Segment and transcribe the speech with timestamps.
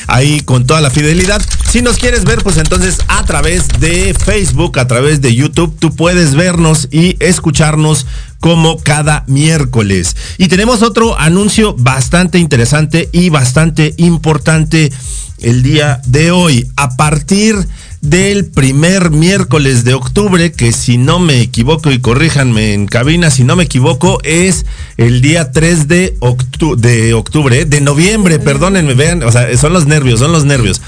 [0.08, 1.42] Ahí con toda la fidelidad.
[1.70, 5.96] Si nos quieres ver, pues entonces a través de Facebook, a través de YouTube, tú
[5.96, 8.06] puedes vernos y escucharnos
[8.42, 10.18] como cada miércoles.
[10.38, 14.92] Y tenemos otro anuncio bastante interesante y bastante importante
[15.40, 16.68] el día de hoy.
[16.76, 17.56] A partir
[18.02, 23.44] del primer miércoles de octubre, que si no me equivoco y corríjanme en cabina, si
[23.44, 24.66] no me equivoco, es
[24.98, 29.86] el día 3 de, octu de octubre, de noviembre, perdónenme, vean, o sea, son los
[29.86, 30.82] nervios, son los nervios.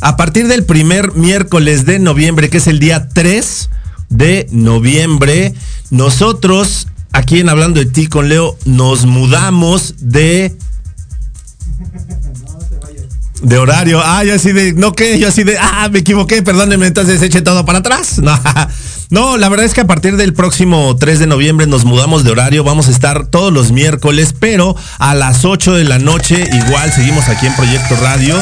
[0.00, 3.70] A partir del primer miércoles de noviembre, que es el día 3
[4.08, 5.54] de noviembre,
[5.90, 10.56] nosotros, aquí en Hablando de ti con Leo, nos mudamos de
[13.42, 14.00] de horario.
[14.04, 17.42] Ah, yo así de, no que, yo así de, ah, me equivoqué, perdónenme, entonces eche
[17.42, 18.18] todo para atrás.
[18.18, 18.38] No,
[19.10, 22.32] no, la verdad es que a partir del próximo 3 de noviembre nos mudamos de
[22.32, 22.64] horario.
[22.64, 27.28] Vamos a estar todos los miércoles, pero a las 8 de la noche, igual seguimos
[27.28, 28.36] aquí en Proyecto Radio.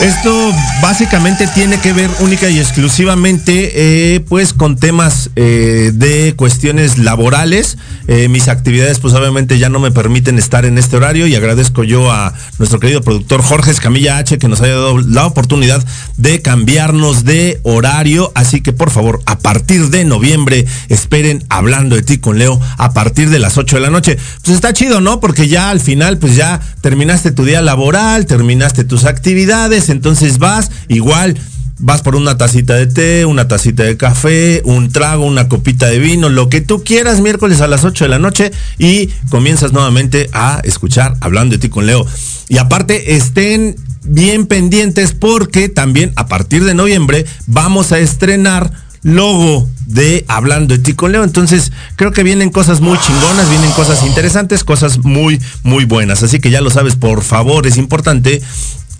[0.00, 0.50] Esto
[0.80, 7.76] básicamente tiene que ver única y exclusivamente eh, pues con temas eh, de cuestiones laborales.
[8.08, 11.84] Eh, mis actividades pues obviamente ya no me permiten estar en este horario y agradezco
[11.84, 15.84] yo a nuestro querido productor Jorge Escamilla H que nos haya dado la oportunidad
[16.16, 18.32] de cambiarnos de horario.
[18.34, 22.94] Así que por favor, a partir de noviembre esperen hablando de ti con Leo a
[22.94, 24.16] partir de las 8 de la noche.
[24.42, 25.20] Pues está chido, ¿no?
[25.20, 30.70] Porque ya al final pues ya terminaste tu día laboral, terminaste tus actividades entonces vas,
[30.88, 31.36] igual
[31.80, 35.98] vas por una tacita de té, una tacita de café, un trago, una copita de
[35.98, 40.28] vino, lo que tú quieras, miércoles a las 8 de la noche y comienzas nuevamente
[40.32, 42.06] a escuchar hablando de ti con Leo.
[42.48, 48.72] Y aparte, estén bien pendientes porque también a partir de noviembre vamos a estrenar
[49.02, 51.24] logo de Hablando de ti con Leo.
[51.24, 56.22] Entonces, creo que vienen cosas muy chingonas, vienen cosas interesantes, cosas muy, muy buenas.
[56.22, 58.42] Así que ya lo sabes, por favor, es importante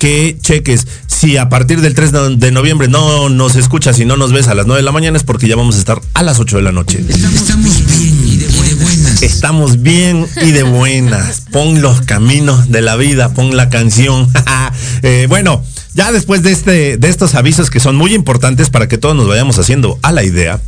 [0.01, 0.87] que cheques.
[1.07, 4.55] Si a partir del 3 de noviembre no nos escuchas y no nos ves a
[4.55, 6.63] las 9 de la mañana es porque ya vamos a estar a las 8 de
[6.63, 7.05] la noche.
[7.07, 9.23] Estamos bien y de, y de buenas.
[9.23, 11.43] Estamos bien y de buenas.
[11.53, 14.27] Pon los caminos de la vida, pon la canción.
[15.03, 15.63] eh, bueno,
[15.93, 19.29] ya después de, este, de estos avisos que son muy importantes para que todos nos
[19.29, 20.63] vayamos haciendo a la idea.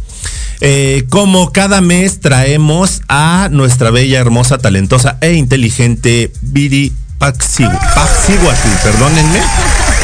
[0.61, 9.41] Eh, como cada mes traemos a nuestra bella, hermosa, talentosa e inteligente Viri Paxihuatl, perdónenme.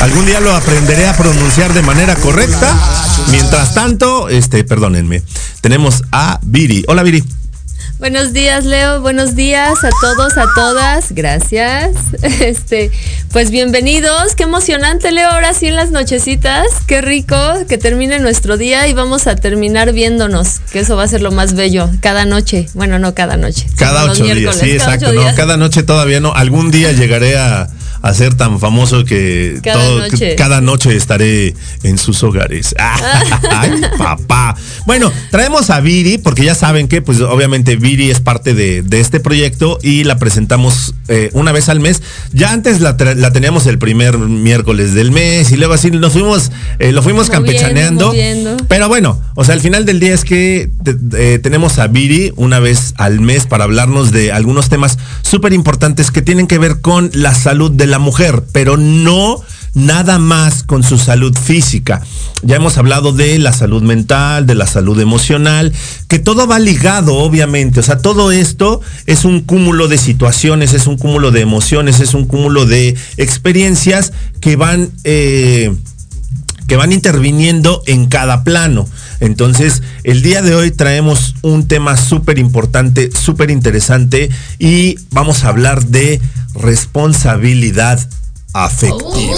[0.03, 2.73] Algún día lo aprenderé a pronunciar de manera correcta.
[3.32, 5.23] Mientras tanto, este, perdónenme.
[5.61, 6.85] Tenemos a Viri.
[6.87, 7.25] Hola Viri.
[7.99, 9.00] Buenos días, Leo.
[9.00, 11.11] Buenos días a todos, a todas.
[11.11, 11.91] Gracias.
[12.41, 12.93] Este,
[13.33, 14.37] pues bienvenidos.
[14.37, 15.29] Qué emocionante, Leo.
[15.29, 16.67] Ahora sí en las nochecitas.
[16.87, 17.37] Qué rico
[17.69, 20.61] que termine nuestro día y vamos a terminar viéndonos.
[20.73, 21.91] Que eso va a ser lo más bello.
[22.00, 22.69] Cada noche.
[22.75, 23.67] Bueno, no cada noche.
[23.77, 24.55] Cada ocho días.
[24.56, 25.12] Sí, cada exacto.
[25.12, 26.33] no, cada noche todavía no.
[26.33, 27.69] Algún día llegaré a,
[28.03, 30.17] a ser tan famoso que Cada todo- noche.
[30.31, 32.75] que cada noche estaré en sus hogares.
[33.50, 34.56] Ay, papá.
[34.87, 39.00] Bueno, traemos a Viri, porque ya saben que, pues obviamente Viri es parte de, de
[39.00, 42.03] este proyecto y la presentamos eh, una vez al mes.
[42.33, 46.93] Ya antes la, teníamos el primer miércoles del mes y luego así nos fuimos, eh,
[46.93, 48.06] lo fuimos Moviendo, campechaneando.
[48.09, 48.56] moviendo.
[48.69, 50.97] Pero bueno, o sea, al final del día es que te-
[51.35, 56.11] eh, tenemos a Viri una vez al mes para hablarnos de algunos temas súper importantes
[56.11, 59.40] que tienen que ver con la salud de la mujer, pero no
[59.75, 62.02] nada más con su salud física.
[62.43, 65.73] Ya hemos hablado de la salud mental, de la salud emocional,
[66.08, 67.81] que todo va ligado, obviamente.
[67.81, 72.14] O sea, todo esto es un cúmulo de situaciones, es un cúmulo de emociones, es
[72.14, 74.91] un cúmulo de experiencias que van...
[75.05, 75.74] eh,
[76.69, 78.86] que van interviniendo en cada plano.
[79.20, 85.48] Entonces, el día de hoy traemos un tema súper importante, súper interesante y vamos a
[85.48, 86.20] hablar de
[86.55, 88.08] responsabilidad
[88.53, 89.34] afectiva.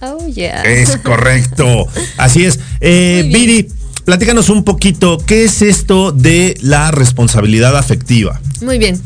[0.00, 0.62] Oh, yeah.
[0.62, 1.86] Es correcto.
[2.16, 2.60] Así es.
[2.80, 3.30] Eh.
[3.32, 3.68] Viri,
[4.04, 8.40] platícanos un poquito, ¿qué es esto de la responsabilidad afectiva?
[8.60, 9.00] Muy bien.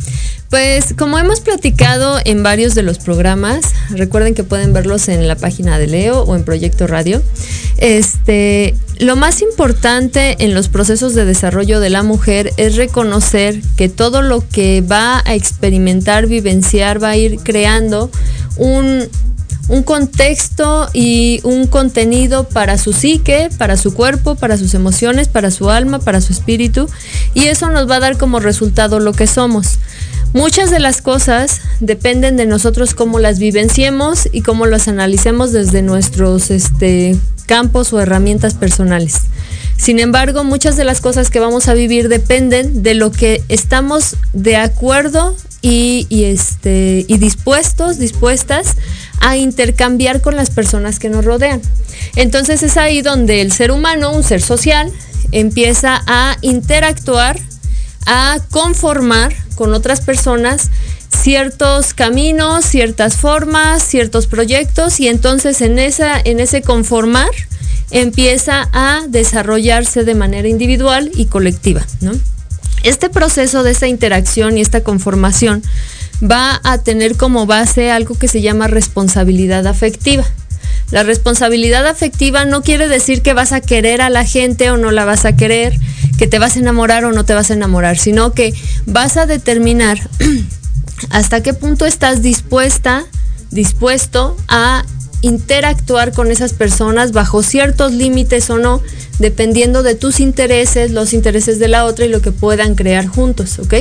[0.50, 5.36] Pues como hemos platicado en varios de los programas, recuerden que pueden verlos en la
[5.36, 7.22] página de Leo o en Proyecto Radio.
[7.76, 13.88] Este, lo más importante en los procesos de desarrollo de la mujer es reconocer que
[13.88, 18.10] todo lo que va a experimentar, vivenciar, va a ir creando
[18.56, 19.08] un,
[19.68, 25.52] un contexto y un contenido para su psique, para su cuerpo, para sus emociones, para
[25.52, 26.88] su alma, para su espíritu.
[27.34, 29.78] Y eso nos va a dar como resultado lo que somos.
[30.32, 35.82] Muchas de las cosas dependen de nosotros cómo las vivenciemos y cómo las analicemos desde
[35.82, 39.22] nuestros este, campos o herramientas personales.
[39.76, 44.16] Sin embargo, muchas de las cosas que vamos a vivir dependen de lo que estamos
[44.32, 48.76] de acuerdo y, este, y dispuestos, dispuestas
[49.20, 51.60] a intercambiar con las personas que nos rodean.
[52.14, 54.92] Entonces es ahí donde el ser humano, un ser social,
[55.32, 57.38] empieza a interactuar,
[58.06, 60.70] a conformar con otras personas
[61.22, 67.30] ciertos caminos, ciertas formas, ciertos proyectos y entonces en, esa, en ese conformar
[67.90, 71.84] empieza a desarrollarse de manera individual y colectiva.
[72.00, 72.12] ¿no?
[72.82, 75.62] Este proceso de esta interacción y esta conformación
[76.22, 80.24] va a tener como base algo que se llama responsabilidad afectiva.
[80.90, 84.90] La responsabilidad afectiva no quiere decir que vas a querer a la gente o no
[84.90, 85.78] la vas a querer,
[86.18, 88.52] que te vas a enamorar o no te vas a enamorar, sino que
[88.86, 89.98] vas a determinar
[91.10, 93.04] hasta qué punto estás dispuesta,
[93.50, 94.84] dispuesto a
[95.22, 98.82] interactuar con esas personas bajo ciertos límites o no,
[99.18, 103.58] dependiendo de tus intereses, los intereses de la otra y lo que puedan crear juntos,
[103.58, 103.74] ¿ok?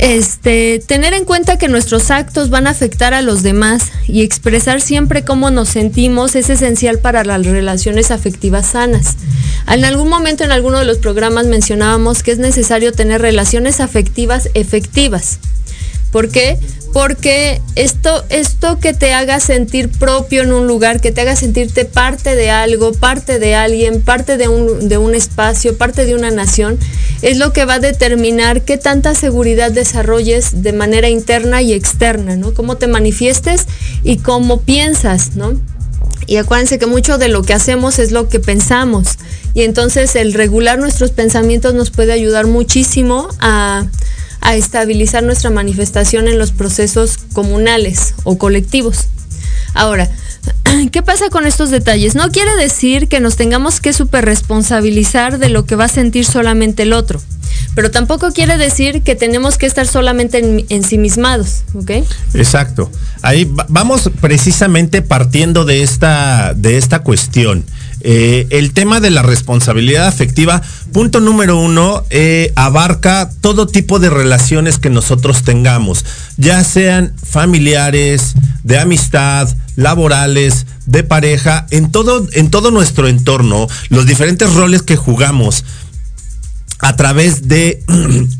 [0.00, 4.80] Este, tener en cuenta que nuestros actos van a afectar a los demás y expresar
[4.80, 9.18] siempre cómo nos sentimos es esencial para las relaciones afectivas sanas.
[9.68, 14.48] En algún momento en alguno de los programas mencionábamos que es necesario tener relaciones afectivas
[14.54, 15.38] efectivas.
[16.12, 16.58] ¿Por qué?
[16.92, 21.84] Porque esto, esto que te haga sentir propio en un lugar, que te haga sentirte
[21.84, 26.32] parte de algo, parte de alguien, parte de un, de un espacio, parte de una
[26.32, 26.78] nación,
[27.22, 32.34] es lo que va a determinar qué tanta seguridad desarrolles de manera interna y externa,
[32.34, 32.54] ¿no?
[32.54, 33.66] Cómo te manifiestes
[34.02, 35.54] y cómo piensas, ¿no?
[36.26, 39.18] Y acuérdense que mucho de lo que hacemos es lo que pensamos.
[39.54, 43.86] Y entonces el regular nuestros pensamientos nos puede ayudar muchísimo a,
[44.40, 49.06] a estabilizar nuestra manifestación en los procesos comunales o colectivos.
[49.74, 50.08] Ahora,
[50.92, 52.14] ¿qué pasa con estos detalles?
[52.14, 56.24] No quiere decir que nos tengamos que super responsabilizar de lo que va a sentir
[56.24, 57.20] solamente el otro,
[57.74, 61.90] pero tampoco quiere decir que tenemos que estar solamente en, ensimismados, ¿ok?
[62.34, 62.90] Exacto.
[63.22, 67.64] Ahí va- vamos precisamente partiendo de esta, de esta cuestión.
[68.02, 74.08] Eh, el tema de la responsabilidad afectiva, punto número uno, eh, abarca todo tipo de
[74.08, 76.04] relaciones que nosotros tengamos,
[76.36, 84.06] ya sean familiares, de amistad, laborales, de pareja, en todo, en todo nuestro entorno, los
[84.06, 85.64] diferentes roles que jugamos
[86.78, 87.84] a través de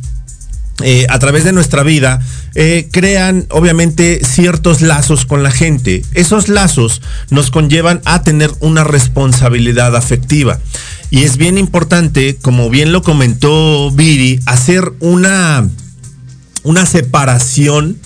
[0.82, 2.20] eh, a través de nuestra vida,
[2.54, 6.02] eh, crean obviamente ciertos lazos con la gente.
[6.14, 10.58] Esos lazos nos conllevan a tener una responsabilidad afectiva.
[11.10, 15.68] Y es bien importante, como bien lo comentó Viri, hacer una,
[16.62, 17.98] una separación.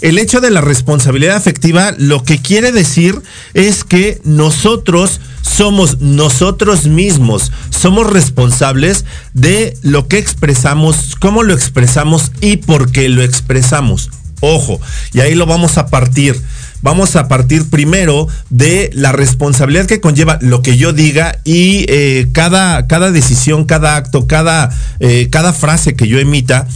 [0.00, 3.20] El hecho de la responsabilidad afectiva lo que quiere decir
[3.54, 12.32] es que nosotros somos nosotros mismos, somos responsables de lo que expresamos, cómo lo expresamos
[12.40, 14.10] y por qué lo expresamos.
[14.40, 14.80] Ojo,
[15.12, 16.40] y ahí lo vamos a partir.
[16.82, 22.28] Vamos a partir primero de la responsabilidad que conlleva lo que yo diga y eh,
[22.32, 24.70] cada, cada decisión, cada acto, cada,
[25.00, 26.66] eh, cada frase que yo emita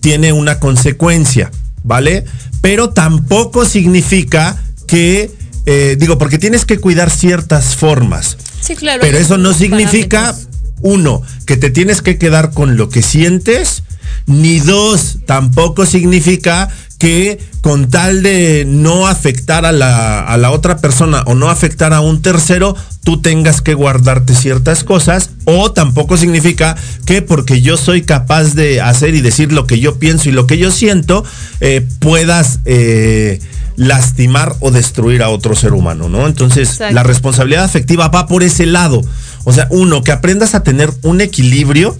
[0.00, 1.50] tiene una consecuencia,
[1.82, 2.24] ¿vale?
[2.60, 4.56] Pero tampoco significa
[4.86, 5.32] que,
[5.66, 8.38] eh, digo, porque tienes que cuidar ciertas formas.
[8.60, 9.00] Sí, claro.
[9.00, 10.48] Pero eso no significa, parámetros.
[10.80, 13.82] uno, que te tienes que quedar con lo que sientes,
[14.26, 16.68] ni dos, tampoco significa
[16.98, 21.92] que con tal de no afectar a la, a la otra persona o no afectar
[21.92, 27.76] a un tercero, tú tengas que guardarte ciertas cosas, o tampoco significa que porque yo
[27.76, 31.24] soy capaz de hacer y decir lo que yo pienso y lo que yo siento,
[31.60, 33.40] eh, puedas eh,
[33.76, 36.26] lastimar o destruir a otro ser humano, ¿no?
[36.26, 36.94] Entonces, Exacto.
[36.94, 39.02] la responsabilidad afectiva va por ese lado.
[39.44, 41.96] O sea, uno, que aprendas a tener un equilibrio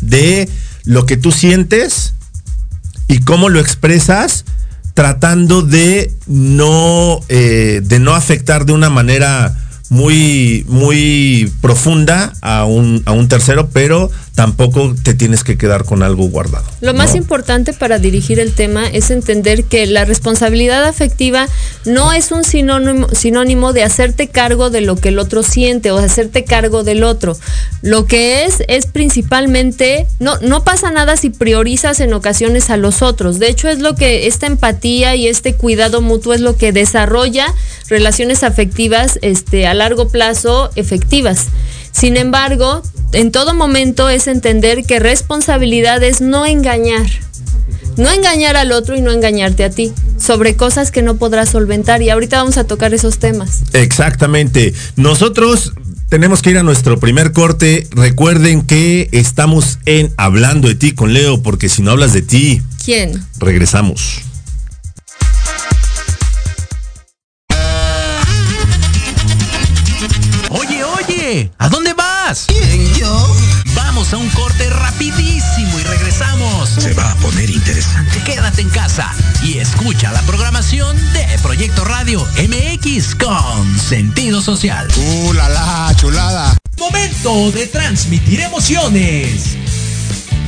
[0.00, 0.48] de
[0.84, 2.14] lo que tú sientes
[3.10, 4.44] y cómo lo expresas,
[4.94, 9.52] tratando de no, eh, de no afectar de una manera
[9.88, 16.02] muy, muy profunda a un, a un tercero, pero tampoco te tienes que quedar con
[16.02, 16.64] algo guardado.
[16.80, 17.16] Lo más ¿no?
[17.18, 21.46] importante para dirigir el tema es entender que la responsabilidad afectiva
[21.84, 25.98] no es un sinónimo, sinónimo de hacerte cargo de lo que el otro siente o
[25.98, 27.36] de hacerte cargo del otro.
[27.82, 33.02] Lo que es es principalmente, no, no pasa nada si priorizas en ocasiones a los
[33.02, 33.38] otros.
[33.38, 37.46] De hecho, es lo que esta empatía y este cuidado mutuo es lo que desarrolla
[37.88, 41.48] relaciones afectivas este, a largo plazo efectivas.
[41.92, 42.82] Sin embargo,
[43.12, 47.06] en todo momento es entender que responsabilidad es no engañar.
[47.96, 52.02] No engañar al otro y no engañarte a ti sobre cosas que no podrás solventar.
[52.02, 53.60] Y ahorita vamos a tocar esos temas.
[53.72, 54.72] Exactamente.
[54.96, 55.72] Nosotros
[56.08, 57.86] tenemos que ir a nuestro primer corte.
[57.90, 62.62] Recuerden que estamos en Hablando de ti con Leo, porque si no hablas de ti,
[62.84, 63.22] ¿Quién?
[63.38, 64.22] regresamos.
[71.58, 72.46] ¿A dónde vas?
[72.48, 73.36] ¿Quién, yo?
[73.76, 76.68] Vamos a un corte rapidísimo y regresamos.
[76.70, 78.20] Se va a poner interesante.
[78.24, 84.88] Quédate en casa y escucha la programación de Proyecto Radio MX con sentido social.
[84.96, 86.56] ¡Uh, la, la, chulada!
[86.78, 89.56] Momento de transmitir emociones.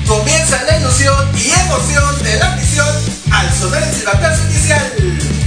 [0.09, 2.89] Comienza la ilusión y emoción de la misión
[3.31, 4.93] al sonar el silbatazo inicial.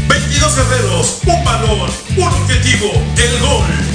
[0.08, 3.95] 22 guerreros, un balón, un objetivo, el gol.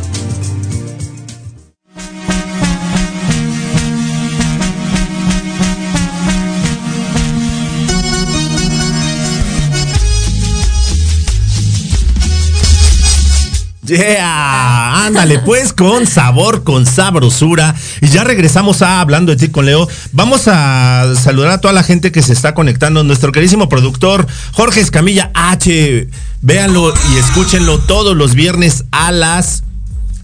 [13.91, 17.75] Yeah, ándale pues con sabor, con sabrosura.
[17.99, 19.85] Y ya regresamos a Hablando de ti con Leo.
[20.13, 23.03] Vamos a saludar a toda la gente que se está conectando.
[23.03, 26.07] Nuestro queridísimo productor Jorge Escamilla H.
[26.41, 29.63] Véanlo y escúchenlo todos los viernes a las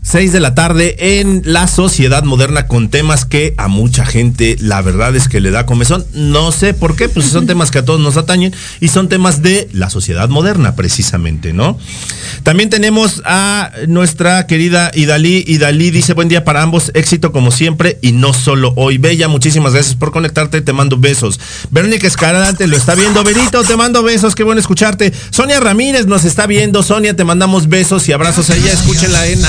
[0.10, 4.82] 6 de la tarde en la sociedad moderna con temas que a mucha gente la
[4.82, 6.06] verdad es que le da comezón.
[6.14, 9.42] No sé por qué, pues son temas que a todos nos atañen y son temas
[9.42, 11.78] de la sociedad moderna precisamente, ¿no?
[12.44, 15.44] También tenemos a nuestra querida Idalí.
[15.46, 19.00] Idalí dice buen día para ambos, éxito como siempre y no solo hoy.
[19.00, 21.38] Bella, muchísimas gracias por conectarte, te mando besos.
[21.70, 23.26] Verónica Escalante lo está viendo.
[23.26, 25.12] Berito, te mando besos, qué bueno escucharte.
[25.32, 26.82] Sonia Ramírez nos está viendo.
[26.82, 28.72] Sonia, te mandamos besos y abrazos a ella.
[28.72, 29.46] Escúchenla en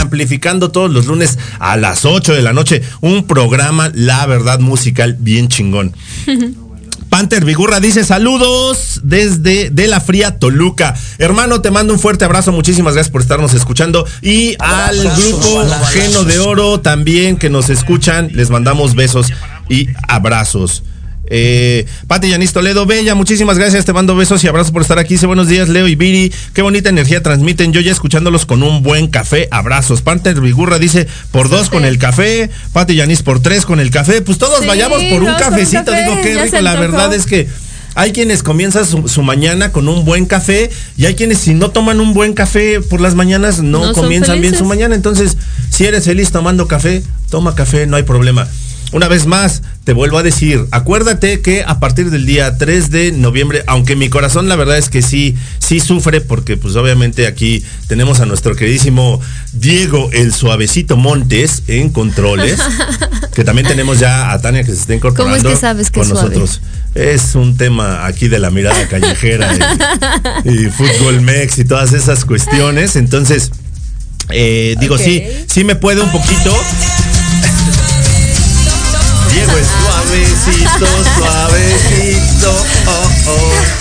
[0.48, 2.82] Todos los lunes a las 8 de la noche.
[3.00, 5.94] Un programa, la verdad, musical bien chingón.
[7.08, 10.94] Panther Vigurra dice saludos desde de la fría Toluca.
[11.18, 12.52] Hermano, te mando un fuerte abrazo.
[12.52, 14.06] Muchísimas gracias por estarnos escuchando.
[14.20, 19.28] Y al grupo Geno de Oro también que nos escuchan, les mandamos besos
[19.68, 20.82] y abrazos.
[21.30, 25.14] Eh, Pati Yanis Toledo, Bella, muchísimas gracias, te mando besos y abrazos por estar aquí.
[25.14, 26.32] Dice buenos días, Leo y Viri.
[26.54, 27.72] Qué bonita energía transmiten.
[27.72, 29.48] Yo ya escuchándolos con un buen café.
[29.50, 30.02] Abrazos.
[30.02, 32.50] Panther Vigurra dice por dos con el café.
[32.72, 34.22] Pati Yanis por tres con el café.
[34.22, 35.84] Pues todos Sí, vayamos por un cafecito.
[35.84, 36.60] café, Digo, qué rico.
[36.60, 37.48] La verdad es que
[37.94, 41.70] hay quienes comienzan su, su mañana con un buen café y hay quienes si no
[41.70, 44.94] toman un buen café por las mañanas no, No comienzan bien su mañana.
[44.94, 45.36] Entonces,
[45.70, 48.46] si eres feliz tomando café, toma café, no hay problema.
[48.90, 53.12] Una vez más, te vuelvo a decir, acuérdate que a partir del día 3 de
[53.12, 57.62] noviembre, aunque mi corazón la verdad es que sí, sí sufre, porque pues obviamente aquí
[57.87, 59.20] tenemos a nuestro queridísimo
[59.53, 62.59] Diego el Suavecito Montes en controles,
[63.35, 66.01] que también tenemos ya a Tania que se está incorporando ¿Cómo es que sabes que
[66.01, 66.37] con es suave?
[66.37, 66.62] nosotros.
[66.94, 69.53] Es un tema aquí de la mirada callejera
[70.44, 72.96] y, y fútbol mex y todas esas cuestiones.
[72.96, 73.51] Entonces,
[74.31, 76.55] eh, digo, sí, sí me puede un poquito.
[79.32, 80.86] Diego es suavecito,
[81.18, 82.66] suavecito.
[82.86, 83.78] oh, oh.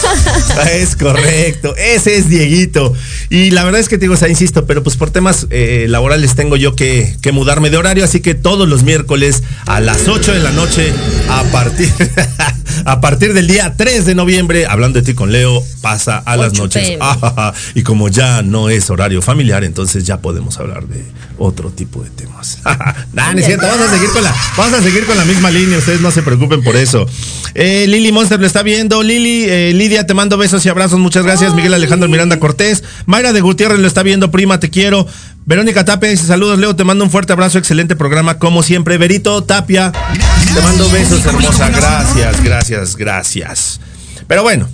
[0.71, 2.93] Es correcto, ese es Dieguito.
[3.29, 5.85] Y la verdad es que te digo, o sea, insisto, pero pues por temas eh,
[5.89, 10.07] laborales tengo yo que, que mudarme de horario, así que todos los miércoles a las
[10.07, 10.93] 8 de la noche,
[11.29, 11.91] a partir,
[12.85, 16.53] a partir del día 3 de noviembre, hablando de ti con Leo, pasa a las
[16.53, 16.97] 8 noches.
[16.99, 21.03] Ah, y como ya no es horario familiar, entonces ya podemos hablar de
[21.37, 22.59] otro tipo de temas.
[23.13, 25.49] Nah, no es cierto, vamos a seguir con la, vamos a seguir con la misma
[25.49, 27.05] línea, ustedes no se preocupen por eso.
[27.55, 31.23] Eh, Lili Monster lo está viendo, Lili, eh, Lidia, te mando besos y abrazos, muchas
[31.23, 31.55] gracias.
[31.55, 35.07] Miguel Alejandro Miranda Cortés, Mayra de Gutiérrez lo está viendo, prima, te quiero.
[35.45, 38.97] Verónica Tapia dice saludos, Leo, te mando un fuerte abrazo, excelente programa, como siempre.
[38.97, 43.79] Berito Tapia, te mando besos, hermosa, gracias, gracias, gracias.
[44.27, 44.67] Pero bueno,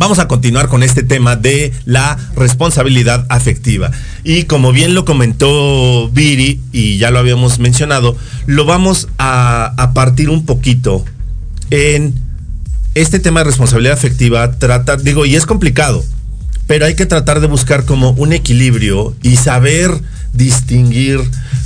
[0.00, 3.90] Vamos a continuar con este tema de la responsabilidad afectiva.
[4.24, 10.30] Y como bien lo comentó Viri, y ya lo habíamos mencionado, lo vamos a, partir
[10.30, 11.04] un poquito
[11.68, 12.14] en
[12.94, 14.52] este tema de responsabilidad afectiva.
[14.52, 16.02] Tratar, digo, y es complicado,
[16.66, 19.90] pero hay que tratar de buscar como un equilibrio y saber
[20.32, 21.20] distinguir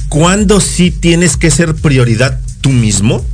[0.08, 3.24] cuándo sí tienes que ser prioridad tú mismo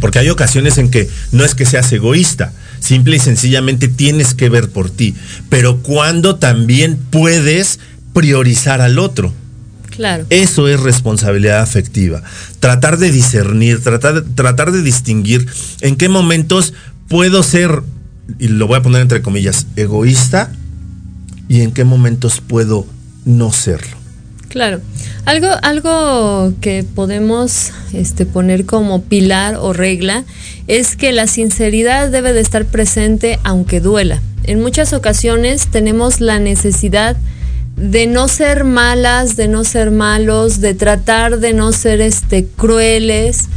[0.00, 4.48] porque hay ocasiones en que no es que seas egoísta, simple y sencillamente tienes que
[4.48, 5.14] ver por ti,
[5.48, 7.78] pero cuando también puedes
[8.12, 9.32] priorizar al otro.
[9.90, 10.24] Claro.
[10.30, 12.22] Eso es responsabilidad afectiva.
[12.58, 15.46] Tratar de discernir, tratar, tratar de distinguir
[15.80, 16.72] en qué momentos
[17.08, 17.82] puedo ser,
[18.38, 20.52] y lo voy a poner entre comillas, egoísta
[21.48, 22.86] y en qué momentos puedo
[23.24, 23.99] no serlo.
[24.50, 24.80] Claro.
[25.26, 30.24] Algo, algo que podemos este, poner como pilar o regla
[30.66, 34.20] es que la sinceridad debe de estar presente aunque duela.
[34.42, 37.16] En muchas ocasiones tenemos la necesidad
[37.76, 43.48] de no ser malas, de no ser malos, de tratar de no ser este, crueles.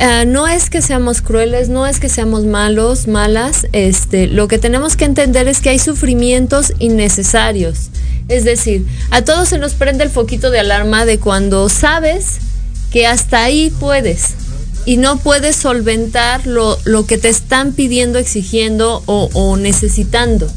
[0.00, 3.66] Ah, no es que seamos crueles, no es que seamos malos, malas.
[3.72, 7.90] Este, lo que tenemos que entender es que hay sufrimientos innecesarios.
[8.28, 12.38] Es decir, a todos se nos prende el foquito de alarma de cuando sabes
[12.92, 14.34] que hasta ahí puedes
[14.86, 20.48] y no puedes solventar lo, lo que te están pidiendo, exigiendo o necesitando.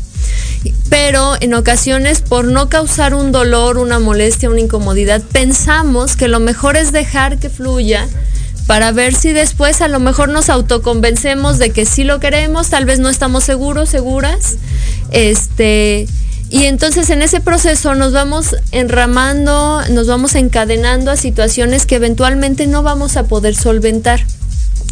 [0.89, 6.39] Pero en ocasiones, por no causar un dolor, una molestia, una incomodidad, pensamos que lo
[6.39, 8.07] mejor es dejar que fluya
[8.67, 12.85] para ver si después a lo mejor nos autoconvencemos de que sí lo queremos, tal
[12.85, 14.55] vez no estamos seguros, seguras.
[15.11, 16.07] Este,
[16.49, 22.67] y entonces en ese proceso nos vamos enramando, nos vamos encadenando a situaciones que eventualmente
[22.67, 24.25] no vamos a poder solventar.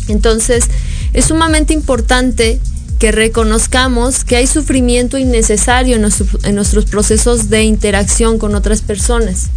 [0.07, 0.65] Entonces,
[1.13, 2.59] es sumamente importante
[2.97, 6.07] que reconozcamos que hay sufrimiento innecesario en,
[6.43, 9.47] en nuestros procesos de interacción con otras personas.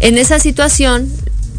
[0.00, 1.10] En esa situación,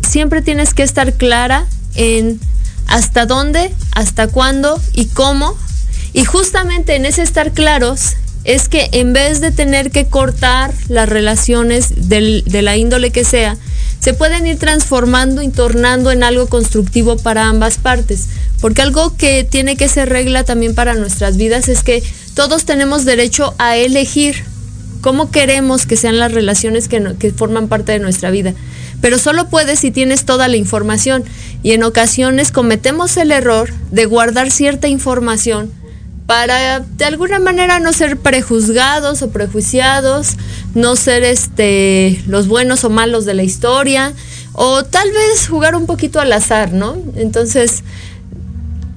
[0.08, 1.66] siempre tienes que estar clara
[1.98, 2.40] en
[2.88, 5.58] hasta dónde, hasta cuándo y cómo.
[6.14, 8.14] Y justamente en ese estar claros
[8.46, 13.58] es que en vez de tener que cortar las relaciones de la índole que sea,
[14.00, 18.28] se pueden ir transformando y tornando en algo constructivo para ambas partes.
[18.62, 22.02] Porque algo que tiene que ser regla también para nuestras vidas es que
[22.36, 24.46] todos tenemos derecho a elegir
[25.02, 28.54] cómo queremos que sean las relaciones que forman parte de nuestra vida
[29.02, 31.24] pero solo puedes si tienes toda la información.
[31.64, 35.72] Y en ocasiones cometemos el error de guardar cierta información
[36.28, 40.36] para de alguna manera no ser prejuzgados o prejuiciados,
[40.76, 44.14] no ser este los buenos o malos de la historia,
[44.52, 46.98] o tal vez jugar un poquito al azar, ¿no?
[47.16, 47.84] Entonces,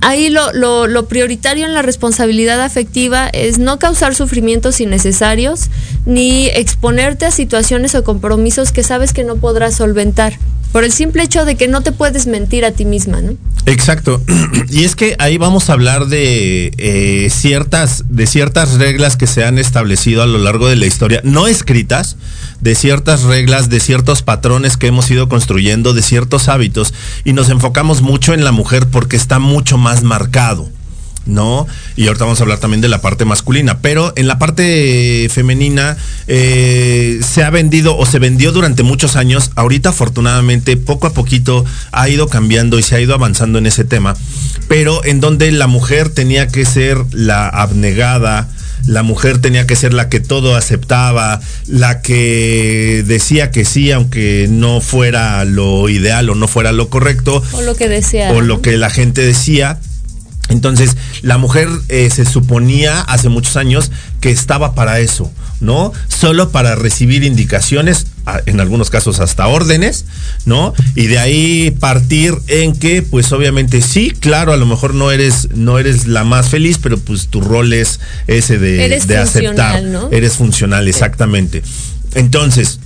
[0.00, 5.70] ahí lo, lo, lo, prioritario en la responsabilidad afectiva es no causar sufrimientos innecesarios
[6.06, 10.34] ni exponerte a situaciones o compromisos que sabes que no podrás solventar
[10.72, 13.36] por el simple hecho de que no te puedes mentir a ti misma, ¿no?
[13.66, 14.22] Exacto.
[14.70, 19.44] Y es que ahí vamos a hablar de eh, ciertas, de ciertas reglas que se
[19.44, 22.16] han establecido a lo largo de la historia, no escritas,
[22.60, 26.94] de ciertas reglas, de ciertos patrones que hemos ido construyendo, de ciertos hábitos,
[27.24, 30.68] y nos enfocamos mucho en la mujer porque está mucho más marcado.
[31.26, 31.66] ¿no?
[31.96, 35.96] Y ahorita vamos a hablar también de la parte masculina, pero en la parte femenina
[36.26, 41.64] eh, se ha vendido o se vendió durante muchos años, ahorita afortunadamente poco a poquito
[41.92, 44.16] ha ido cambiando y se ha ido avanzando en ese tema,
[44.68, 48.48] pero en donde la mujer tenía que ser la abnegada,
[48.86, 54.46] la mujer tenía que ser la que todo aceptaba, la que decía que sí, aunque
[54.50, 57.42] no fuera lo ideal o no fuera lo correcto.
[57.52, 58.32] O lo que decía.
[58.32, 59.78] O lo que la gente decía.
[60.48, 65.92] Entonces, la mujer eh, se suponía hace muchos años que estaba para eso, ¿no?
[66.08, 68.08] Solo para recibir indicaciones,
[68.46, 70.04] en algunos casos hasta órdenes,
[70.44, 70.74] ¿no?
[70.94, 75.48] Y de ahí partir en que, pues obviamente sí, claro, a lo mejor no eres,
[75.54, 79.82] no eres la más feliz, pero pues tu rol es ese de, de aceptar.
[79.82, 80.08] ¿no?
[80.10, 81.62] Eres funcional, exactamente.
[82.14, 82.80] Entonces,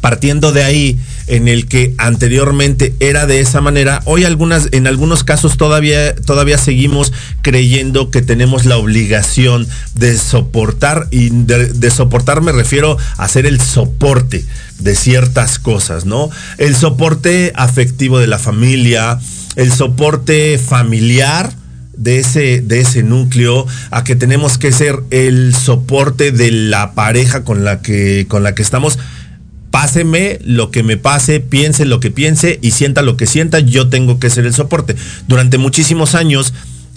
[0.00, 5.24] partiendo de ahí, en el que anteriormente era de esa manera, hoy algunas, en algunos
[5.24, 12.52] casos todavía, todavía seguimos creyendo que tenemos la obligación de soportar, y de, soportar me
[12.52, 14.44] refiero a ser el soporte
[14.78, 16.30] de ciertas cosas, ¿no?
[16.58, 19.18] El soporte afectivo de la familia,
[19.56, 21.52] el soporte familiar,
[21.94, 27.44] de ese, de ese núcleo, a que tenemos que ser el soporte de la pareja
[27.44, 28.98] con la que, con la que estamos
[29.72, 33.88] páseme lo que me pase, piense lo que piense y sienta lo que sienta, yo
[33.88, 34.94] tengo que ser el soporte.
[35.26, 36.52] Durante muchísimos años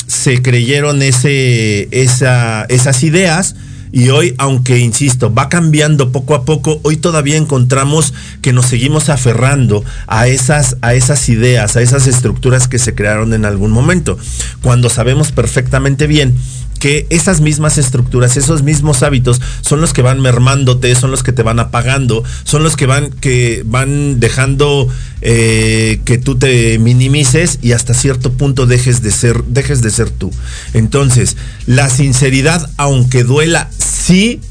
[0.05, 3.55] se creyeron ese, esa, esas ideas.
[3.93, 9.07] Y hoy, aunque insisto, va cambiando poco a poco, hoy todavía encontramos que nos seguimos
[9.07, 14.17] aferrando a esas, a esas ideas, a esas estructuras que se crearon en algún momento.
[14.61, 16.35] Cuando sabemos perfectamente bien
[16.79, 21.31] que esas mismas estructuras, esos mismos hábitos son los que van mermándote, son los que
[21.31, 24.87] te van apagando, son los que van, que van dejando
[25.21, 30.09] eh, que tú te minimices y hasta cierto punto dejes de ser, dejes de ser
[30.09, 30.31] tú.
[30.73, 34.41] Entonces, la sinceridad, aunque duela, sí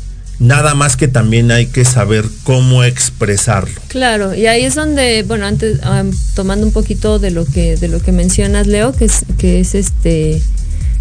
[0.41, 3.81] Nada más que también hay que saber cómo expresarlo.
[3.89, 5.79] Claro, y ahí es donde, bueno, antes
[6.35, 9.77] tomando un poquito de lo que de lo que mencionas, Leo, que es que es
[9.77, 10.43] este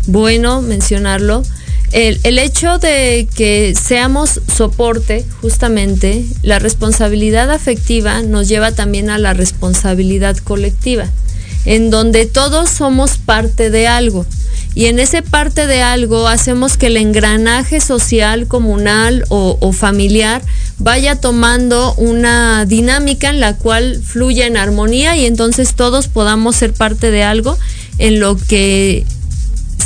[0.07, 1.43] bueno mencionarlo.
[1.93, 9.33] El, hecho de que seamos soporte, justamente, la responsabilidad afectiva nos lleva también a la
[9.33, 11.05] responsabilidad colectiva,
[11.65, 14.25] en donde todos somos parte de algo.
[14.73, 20.41] Y en ese parte de algo hacemos que el engranaje social, comunal o, o familiar
[20.79, 26.73] vaya tomando una dinámica en la cual fluya en armonía y entonces todos podamos ser
[26.73, 27.55] parte de algo
[27.99, 29.05] en lo que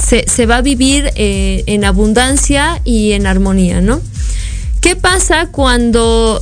[0.07, 4.01] se, va a vivir eh, en abundancia y en armonía, ¿no?
[4.79, 6.41] ¿Qué pasa cuando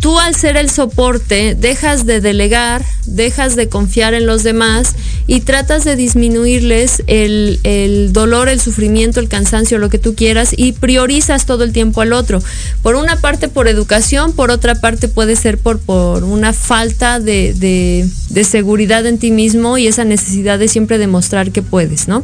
[0.00, 4.94] tú al ser el soporte dejas de delegar, dejas de confiar en los demás
[5.26, 10.50] y tratas de disminuirles el, el, dolor, el sufrimiento, el cansancio, lo que tú quieras
[10.56, 12.42] y priorizas todo el tiempo al otro.
[12.82, 17.54] Por una parte por educación, por otra parte puede ser por, por una falta de,
[17.54, 22.22] de, de seguridad en ti mismo y esa necesidad de siempre demostrar que puedes, ¿no?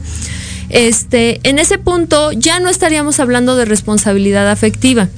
[0.74, 5.08] Este, en ese punto ya no estaríamos hablando de responsabilidad afectiva.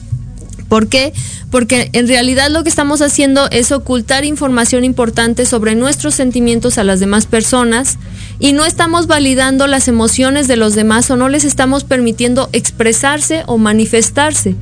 [0.68, 1.14] ¿Por qué?
[1.50, 6.84] Porque en realidad lo que estamos haciendo es ocultar información importante sobre nuestros sentimientos a
[6.84, 7.96] las demás personas
[8.38, 13.42] y no estamos validando las emociones de los demás o no les estamos permitiendo expresarse
[13.46, 14.56] o manifestarse.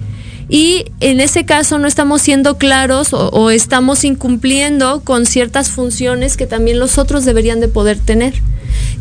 [0.49, 6.47] Y en ese caso no estamos siendo claros o, estamos incumpliendo con ciertas funciones que
[6.47, 8.35] también los otros deberían de poder tener.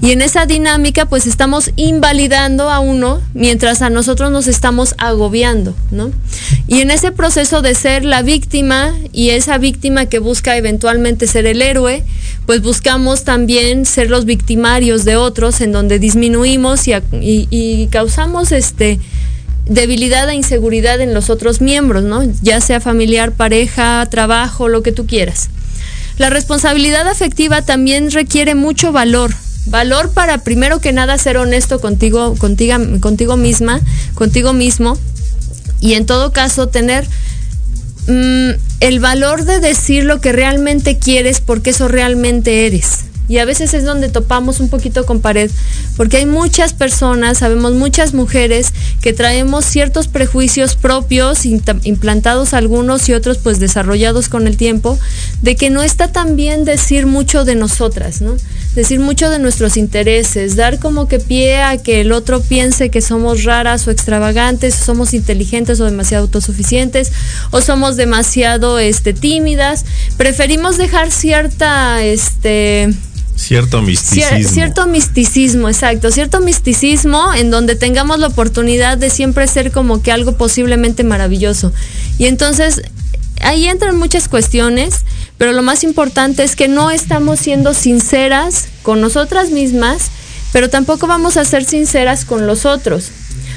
[0.02, 5.74] Y en esa dinámica pues estamos invalidando a uno mientras a nosotros nos estamos agobiando,
[5.92, 6.12] ¿no?
[6.68, 11.46] Y en ese proceso de ser la víctima y esa víctima que busca eventualmente ser
[11.46, 12.04] el héroe,
[12.46, 19.00] pues buscamos también ser los victimarios de otros en donde disminuimos y causamos este
[19.66, 22.24] debilidad e inseguridad en los otros miembros, ¿no?
[22.42, 25.50] Ya sea familiar, pareja, trabajo, lo que tú quieras.
[26.18, 29.34] La responsabilidad afectiva también requiere mucho valor,
[29.66, 33.82] valor para primero que nada ser honesto contigo, contigo, contigo misma,
[34.14, 34.98] contigo mismo
[35.80, 37.08] y en todo caso tener
[38.08, 43.06] mmm, el valor de decir lo que realmente quieres porque eso realmente eres.
[43.34, 45.50] Y a veces es donde topamos un poquito con pared,
[45.98, 53.14] porque hay muchas personas, sabemos muchas mujeres que traemos ciertos prejuicios propios, implantados algunos y
[53.14, 55.00] otros pues desarrollados con el tiempo,
[55.42, 58.36] de que no está tan bien decir mucho de nosotras, ¿no?
[58.76, 63.02] Decir mucho de nuestros intereses, dar como que pie a que el otro piense que
[63.02, 67.12] somos raras o extravagantes, o somos inteligentes o demasiado autosuficientes,
[67.50, 69.86] o somos demasiado este, tímidas.
[70.18, 72.94] Preferimos dejar cierta, este,
[73.36, 74.50] Cierto misticismo.
[74.50, 76.12] cierto misticismo, exacto.
[76.12, 81.74] Cierto misticismo en donde tengamos la oportunidad de siempre ser como que algo posiblemente maravilloso.
[82.18, 82.84] Y entonces
[83.42, 85.04] ahí entran muchas cuestiones,
[85.38, 90.10] pero lo más importante es que no estamos siendo sinceras con nosotras mismas,
[90.52, 93.10] pero tampoco vamos a ser sinceras con los otros.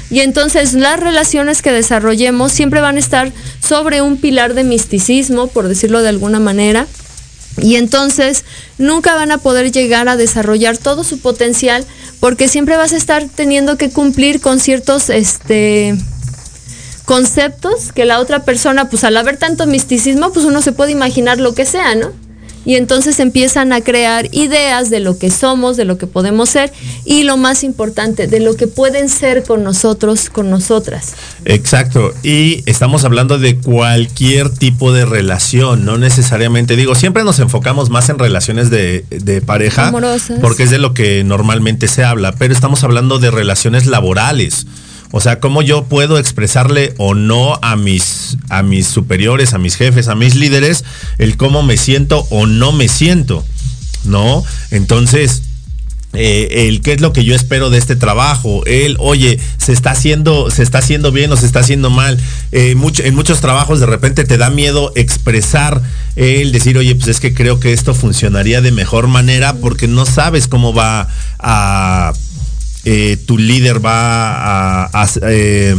[0.09, 5.47] Y entonces las relaciones que desarrollemos siempre van a estar sobre un pilar de misticismo,
[5.47, 6.87] por decirlo de alguna manera
[7.57, 8.43] y entonces
[8.77, 11.85] nunca van a poder llegar a desarrollar todo su potencial
[12.19, 15.95] porque siempre vas a estar teniendo que cumplir con ciertos este
[17.05, 21.39] conceptos que la otra persona, pues al haber tanto misticismo, pues uno se puede imaginar
[21.39, 22.11] lo que sea, ¿no?
[22.65, 26.71] Y entonces empiezan a crear ideas de lo que somos, de lo que podemos ser
[27.05, 31.13] y lo más importante, de lo que pueden ser con nosotros, con nosotras.
[31.45, 37.89] Exacto, y estamos hablando de cualquier tipo de relación, no necesariamente, digo, siempre nos enfocamos
[37.89, 40.39] más en relaciones de, de pareja, Amorosas.
[40.41, 44.65] porque es de lo que normalmente se habla, pero estamos hablando de relaciones laborales.
[45.11, 49.75] O sea, cómo yo puedo expresarle o no a mis, a mis superiores, a mis
[49.75, 50.83] jefes, a mis líderes,
[51.17, 53.45] el cómo me siento o no me siento.
[54.03, 54.43] ¿No?
[54.71, 55.43] Entonces,
[56.13, 59.91] eh, el qué es lo que yo espero de este trabajo, el, oye, se está
[59.91, 62.17] haciendo, se está haciendo bien o se está haciendo mal.
[62.51, 65.81] Eh, en muchos trabajos de repente te da miedo expresar
[66.15, 70.05] el decir, oye, pues es que creo que esto funcionaría de mejor manera porque no
[70.05, 71.07] sabes cómo va
[71.39, 72.13] a
[72.89, 74.89] eh, tu líder va
[75.23, 75.75] eh,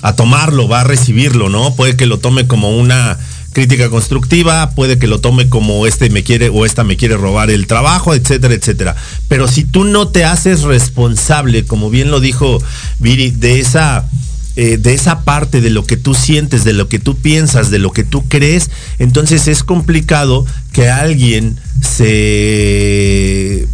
[0.00, 1.74] a, tomarlo, va a recibirlo, ¿no?
[1.74, 3.18] Puede que lo tome como una
[3.52, 7.50] crítica constructiva, puede que lo tome como este me quiere o esta me quiere robar
[7.50, 8.94] el trabajo, etcétera, etcétera.
[9.26, 12.62] Pero si tú no te haces responsable, como bien lo dijo
[13.00, 14.08] Viri, de esa...
[14.54, 17.78] Eh, de esa parte de lo que tú sientes, de lo que tú piensas, de
[17.78, 20.44] lo que tú crees, entonces es complicado
[20.74, 23.66] que alguien se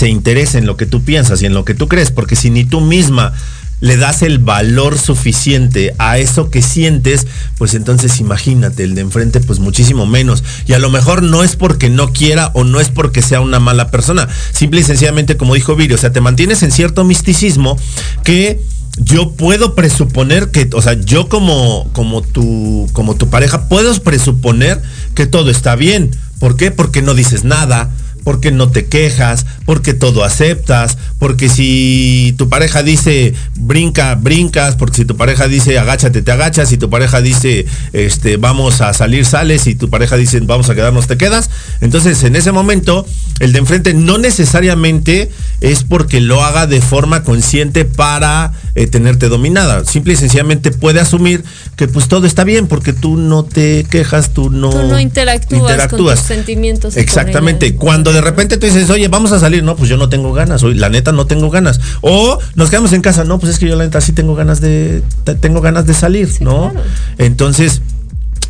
[0.00, 2.48] se interesa en lo que tú piensas y en lo que tú crees, porque si
[2.48, 3.34] ni tú misma
[3.80, 7.26] le das el valor suficiente a eso que sientes,
[7.58, 10.42] pues entonces imagínate, el de enfrente pues muchísimo menos.
[10.66, 13.60] Y a lo mejor no es porque no quiera o no es porque sea una
[13.60, 14.26] mala persona.
[14.52, 17.78] Simple y sencillamente, como dijo Viri, o sea, te mantienes en cierto misticismo
[18.24, 18.58] que
[18.96, 24.80] yo puedo presuponer que, o sea, yo como, como, tu, como tu pareja, puedo presuponer
[25.14, 26.10] que todo está bien.
[26.38, 26.70] ¿Por qué?
[26.70, 27.90] Porque no dices nada
[28.30, 34.98] porque no te quejas, porque todo aceptas, porque si tu pareja dice brinca, brincas, porque
[34.98, 39.24] si tu pareja dice agáchate, te agachas, si tu pareja dice este vamos a salir,
[39.26, 41.50] sales, y tu pareja dice vamos a quedarnos, te quedas.
[41.80, 43.04] Entonces, en ese momento,
[43.40, 49.28] el de enfrente no necesariamente es porque lo haga de forma consciente para eh, tenerte
[49.28, 49.84] dominada.
[49.84, 51.42] Simple y sencillamente puede asumir
[51.74, 55.62] que pues todo está bien porque tú no te quejas, tú no, tú no interactúas,
[55.62, 56.20] interactúas.
[56.20, 56.96] con tus sentimientos.
[56.96, 57.74] Exactamente.
[57.74, 60.62] Cuando de repente tú dices, oye, vamos a salir, no, pues yo no tengo ganas,
[60.62, 61.80] hoy la neta no tengo ganas.
[62.00, 64.60] O nos quedamos en casa, no, pues es que yo la neta sí tengo ganas
[64.60, 65.02] de,
[65.40, 66.70] tengo ganas de salir, sí, ¿no?
[66.70, 66.86] Claro.
[67.18, 67.82] Entonces,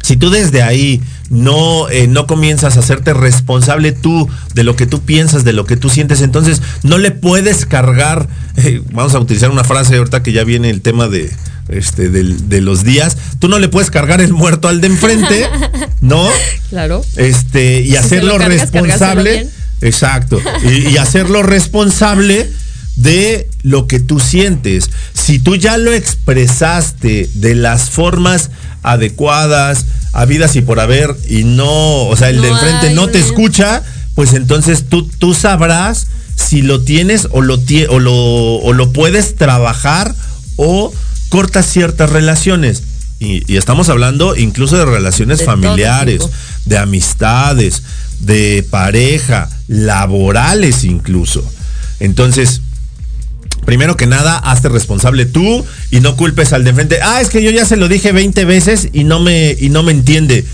[0.02, 4.86] si tú desde ahí no, eh, no comienzas a hacerte responsable tú de lo que
[4.86, 9.20] tú piensas, de lo que tú sientes, entonces no le puedes cargar, eh, vamos a
[9.20, 11.30] utilizar una frase ahorita que ya viene el tema de,
[11.68, 15.46] este, de, de, los días, tú no le puedes cargar el muerto al de enfrente,
[16.00, 16.28] ¿no?
[16.70, 17.04] Claro.
[17.16, 19.48] Este, y Si hacerlo cargas, responsable.
[19.80, 20.40] Exacto.
[20.64, 22.50] Y, y hacerlo responsable
[22.96, 24.90] de lo que tú sientes.
[25.14, 28.50] Si tú ya lo expresaste de las formas
[28.82, 33.26] adecuadas, habidas y por haber, y no, o sea, el de enfrente no te una-
[33.26, 33.82] escucha,
[34.14, 38.92] pues entonces tú, tú sabrás si lo tienes o lo, tie- o, lo, o lo
[38.92, 40.14] puedes trabajar
[40.56, 40.92] o
[41.28, 42.82] cortas ciertas relaciones.
[43.18, 46.22] Y, y estamos hablando incluso de relaciones De familiares,
[46.64, 47.82] de amistades,
[48.20, 51.44] de pareja, laborales incluso.
[51.98, 52.62] Entonces,
[53.64, 56.98] primero que nada, hazte responsable tú y no culpes al de frente.
[57.02, 59.82] Ah, es que yo ya se lo dije 20 veces y no me, y no
[59.82, 60.44] me entiende.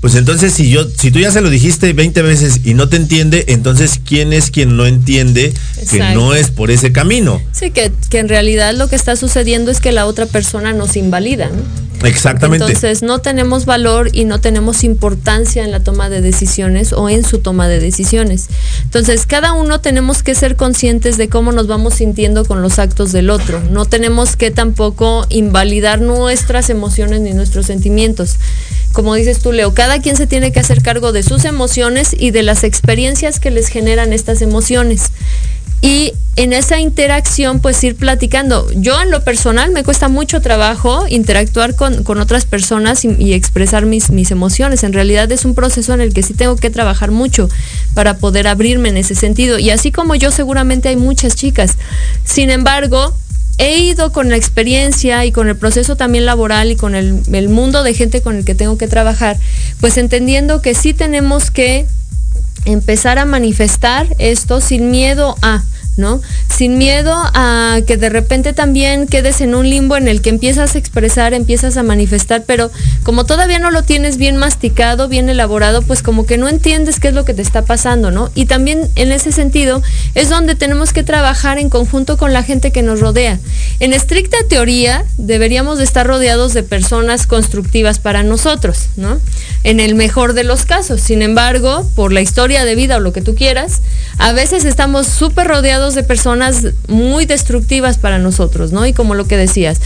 [0.00, 2.96] Pues entonces, si yo, si tú ya se lo dijiste 20 veces y no te
[2.96, 5.52] entiende, entonces ¿quién es quien no entiende
[5.90, 7.40] que no es por ese camino?
[7.52, 10.96] Sí, que, que en realidad lo que está sucediendo es que la otra persona nos
[10.96, 11.48] invalida.
[11.48, 11.86] ¿no?
[12.04, 12.66] Exactamente.
[12.66, 17.24] Entonces no tenemos valor y no tenemos importancia en la toma de decisiones o en
[17.24, 18.48] su toma de decisiones.
[18.82, 23.12] Entonces cada uno tenemos que ser conscientes de cómo nos vamos sintiendo con los actos
[23.12, 23.60] del otro.
[23.70, 28.36] No tenemos que tampoco invalidar nuestras emociones ni nuestros sentimientos.
[28.96, 32.30] Como dices tú, Leo, cada quien se tiene que hacer cargo de sus emociones y
[32.30, 35.10] de las experiencias que les generan estas emociones
[35.82, 38.66] y en esa interacción pues ir platicando.
[38.74, 43.84] Yo en lo personal me cuesta mucho trabajo interactuar con, con otras personas y, expresar
[43.84, 44.82] mis, mis emociones.
[44.82, 47.50] En realidad es un proceso en el que sí tengo que trabajar mucho
[47.92, 49.58] para poder abrirme en ese sentido.
[49.58, 51.76] Y así como yo seguramente hay muchas chicas.
[52.24, 53.14] Sin embargo,
[53.58, 57.82] he ido con la experiencia y con el proceso también laboral y con el, mundo
[57.82, 59.38] de gente con el que tengo que trabajar,
[59.80, 61.86] pues entendiendo que sí tenemos que
[62.66, 65.62] empezar a manifestar esto sin miedo a,
[65.96, 66.20] ¿no?
[66.48, 70.74] Sin miedo a que de repente también quedes en un limbo en el que empiezas
[70.74, 72.70] a expresar, empiezas a manifestar, pero
[73.02, 77.08] como todavía no lo tienes bien masticado, bien elaborado, pues como que no entiendes qué
[77.08, 78.30] es lo que te está pasando, ¿no?
[78.34, 79.82] Y también en ese sentido
[80.14, 83.38] es donde tenemos que trabajar en conjunto con la gente que nos rodea.
[83.80, 89.20] En estricta teoría, deberíamos de estar rodeados de personas constructivas para nosotros, ¿no?
[89.64, 91.00] En el mejor de los casos.
[91.00, 93.82] Sin embargo, por la historia de vida o lo que tú quieras,
[94.18, 98.86] a veces estamos súper rodeados de personas muy destructivas para nosotros, ¿no?
[98.86, 99.80] Y como lo que decías,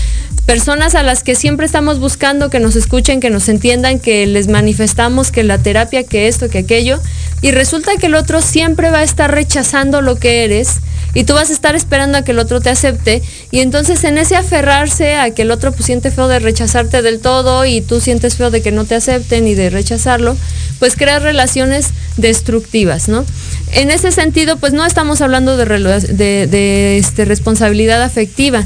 [0.46, 4.48] personas a las que siempre estamos buscando que nos escuchen, que nos entiendan, que les
[4.48, 7.00] manifestamos que la terapia, que esto, que aquello,
[7.42, 10.80] y resulta que el otro siempre va a estar rechazando lo que eres
[11.14, 14.16] y tú vas a estar esperando a que el otro te acepte y entonces en
[14.18, 18.00] ese aferrarse a que el otro pues siente feo de rechazarte del todo y tú
[18.00, 20.36] sientes feo de que no te acepten y de rechazarlo,
[20.78, 23.24] pues creas relaciones destructivas, ¿no?
[23.72, 28.64] En ese sentido, pues no estamos hablando de, de- de, este, responsabilidad afectiva.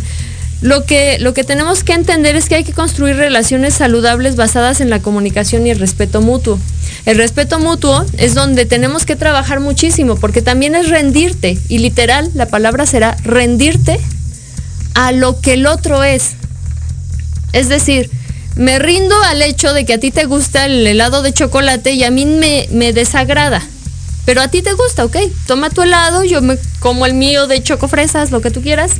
[0.64, 4.80] Lo que, lo que tenemos que entender es que hay que construir relaciones saludables basadas
[4.80, 6.58] en la comunicación y el respeto mutuo.
[7.04, 12.30] El respeto mutuo es donde tenemos que trabajar muchísimo, porque también es rendirte, y literal,
[12.32, 14.00] la palabra será rendirte
[14.94, 16.30] a lo que el otro es.
[17.52, 18.10] Es decir,
[18.56, 22.04] me rindo al hecho de que a ti te gusta el helado de chocolate y
[22.04, 23.62] a mí me, me desagrada.
[24.24, 25.16] Pero a ti te gusta, ok.
[25.46, 28.92] Toma tu helado, yo me como el mío de chocofresas, lo que tú quieras.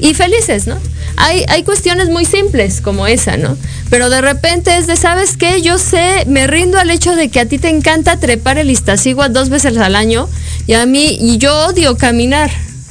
[0.00, 0.76] Y felices, ¿no?
[1.16, 3.56] Hay, hay cuestiones muy simples como esa, ¿no?
[3.90, 5.62] Pero de repente es de, ¿sabes qué?
[5.62, 9.32] Yo sé, me rindo al hecho de que a ti te encanta trepar el Iztaccíhuatl
[9.32, 10.28] dos veces al año
[10.66, 12.50] y a mí, y yo odio caminar,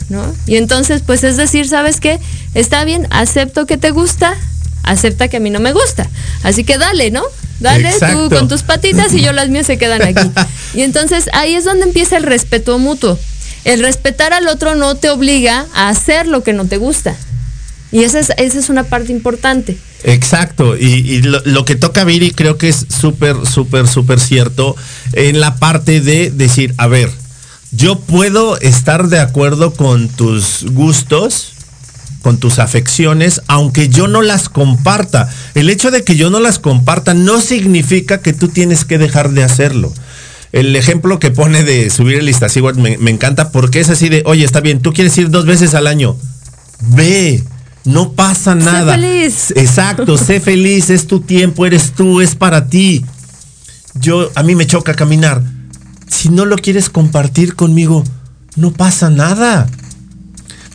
[0.10, 0.34] ¿no?
[0.46, 2.20] Y entonces, pues es decir, ¿sabes qué?
[2.54, 4.36] Está bien, acepto que te gusta,
[4.84, 6.10] acepta que a mí no me gusta.
[6.44, 7.24] Así que dale, ¿no?
[7.60, 8.30] Dale Exacto.
[8.30, 10.30] tú con tus patitas y yo las mías se quedan aquí.
[10.74, 13.20] Y entonces ahí es donde empieza el respeto mutuo.
[13.66, 17.16] El respetar al otro no te obliga a hacer lo que no te gusta.
[17.92, 19.78] Y esa es, esa es una parte importante.
[20.04, 24.76] Exacto, y, lo, lo que toca Viri creo que es súper, súper, súper cierto
[25.14, 27.10] en la parte de decir, a ver,
[27.72, 31.54] yo puedo estar de acuerdo con tus gustos,
[32.22, 35.30] con tus afecciones, aunque yo no las comparta.
[35.56, 39.32] El hecho de que yo no las comparta no significa que tú tienes que dejar
[39.32, 39.94] de hacerlo.
[40.54, 44.24] El ejemplo que pone de subir el Iztaccíhuatl me, me encanta porque es así de,
[44.26, 46.16] oye, está bien, tú quieres ir dos veces al año.
[46.80, 47.44] Ve,
[47.86, 48.94] no pasa nada.
[48.94, 49.52] feliz.
[49.56, 53.04] Exacto, sé feliz, es tu tiempo, eres tú, es para ti.
[53.96, 55.44] Yo, a mí me choca caminar.
[56.08, 58.04] Si no lo quieres compartir conmigo,
[58.56, 59.68] no pasa nada.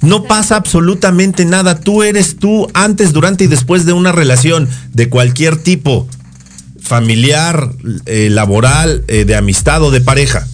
[0.00, 1.80] No pasa absolutamente nada.
[1.80, 6.06] Tú eres tú antes, durante y después de una relación de cualquier tipo,
[6.88, 7.70] familiar,
[8.06, 10.46] eh, laboral, eh, de amistad o de pareja.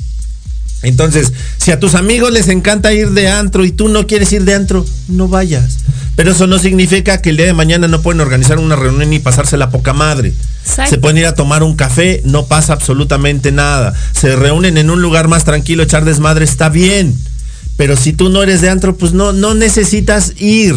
[0.83, 4.45] Entonces, si a tus amigos les encanta ir de antro y tú no quieres ir
[4.45, 5.79] de antro, no vayas.
[6.17, 9.19] Pero eso no significa que el día de mañana no pueden organizar una reunión y
[9.19, 10.35] pasarse la poca madre.
[10.63, 10.91] Exacto.
[10.91, 13.95] Se pueden ir a tomar un café, no pasa absolutamente nada.
[14.13, 17.17] Se reúnen en un lugar más tranquilo, echar desmadre, está bien.
[17.77, 20.75] Pero si tú no eres de antro, pues no, no necesitas ir.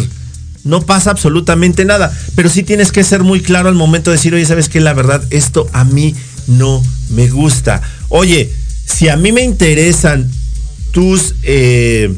[0.64, 2.16] No pasa absolutamente nada.
[2.34, 4.80] Pero sí tienes que ser muy claro al momento de decir, oye, ¿sabes qué?
[4.80, 6.14] La verdad, esto a mí
[6.46, 7.82] no me gusta.
[8.08, 8.50] Oye,
[8.84, 10.30] si a mí me interesan
[10.92, 12.12] tus, eh,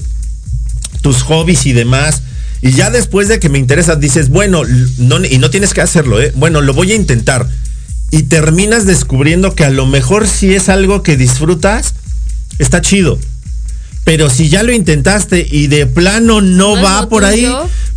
[1.03, 2.23] tus hobbies y demás,
[2.63, 4.63] y ya después de que me interesa, dices, bueno,
[4.99, 6.33] no, y no tienes que hacerlo, ¿eh?
[6.37, 7.49] Bueno, lo voy a intentar.
[8.11, 11.95] Y terminas descubriendo que a lo mejor si es algo que disfrutas,
[12.59, 13.19] está chido.
[14.05, 17.49] Pero si ya lo intentaste y de plano no, No, va por ahí.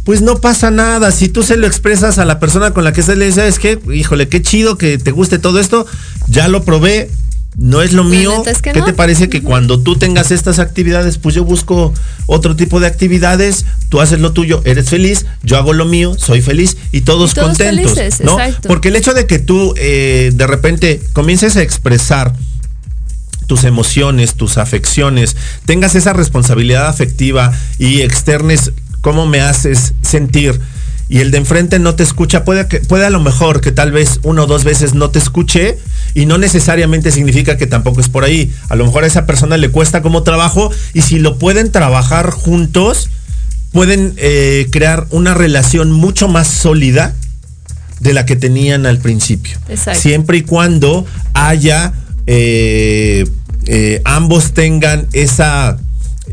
[0.03, 1.11] Pues no pasa nada.
[1.11, 3.59] Si tú se lo expresas a la persona con la que estás, le dices, ¿sabes
[3.59, 3.79] qué?
[3.93, 5.85] Híjole, qué chido que te guste todo esto.
[6.27, 7.09] Ya lo probé,
[7.55, 8.43] no es lo mío.
[8.45, 8.85] es que ¿Qué no.
[8.85, 11.93] te parece que cuando tú tengas estas actividades, pues yo busco
[12.25, 16.41] otro tipo de actividades, tú haces lo tuyo, eres feliz, yo hago lo mío, soy
[16.41, 17.93] feliz y todos, Y todos contentos.
[17.93, 18.39] felices, ¿no?
[18.39, 18.67] exacto.
[18.67, 22.33] Porque el hecho de que tú eh, de repente comiences a expresar
[23.47, 25.35] tus emociones, tus afecciones,
[25.65, 28.71] tengas esa responsabilidad afectiva y externes
[29.03, 30.59] cómo me haces sentir
[31.09, 33.91] y el de enfrente no te escucha, puede, que, puede a lo mejor que tal
[33.91, 35.77] vez una o dos veces no te escuche
[36.13, 38.51] y no necesariamente significa que tampoco es por ahí.
[38.69, 42.31] A lo mejor a esa persona le cuesta como trabajo y si lo pueden trabajar
[42.31, 43.09] juntos,
[43.71, 47.13] pueden eh, crear una relación mucho más sólida
[47.99, 49.59] de la que tenían al principio.
[49.67, 49.99] Exacto.
[49.99, 51.93] Siempre y cuando haya,
[52.27, 53.27] eh,
[53.65, 55.77] eh, ambos tengan esa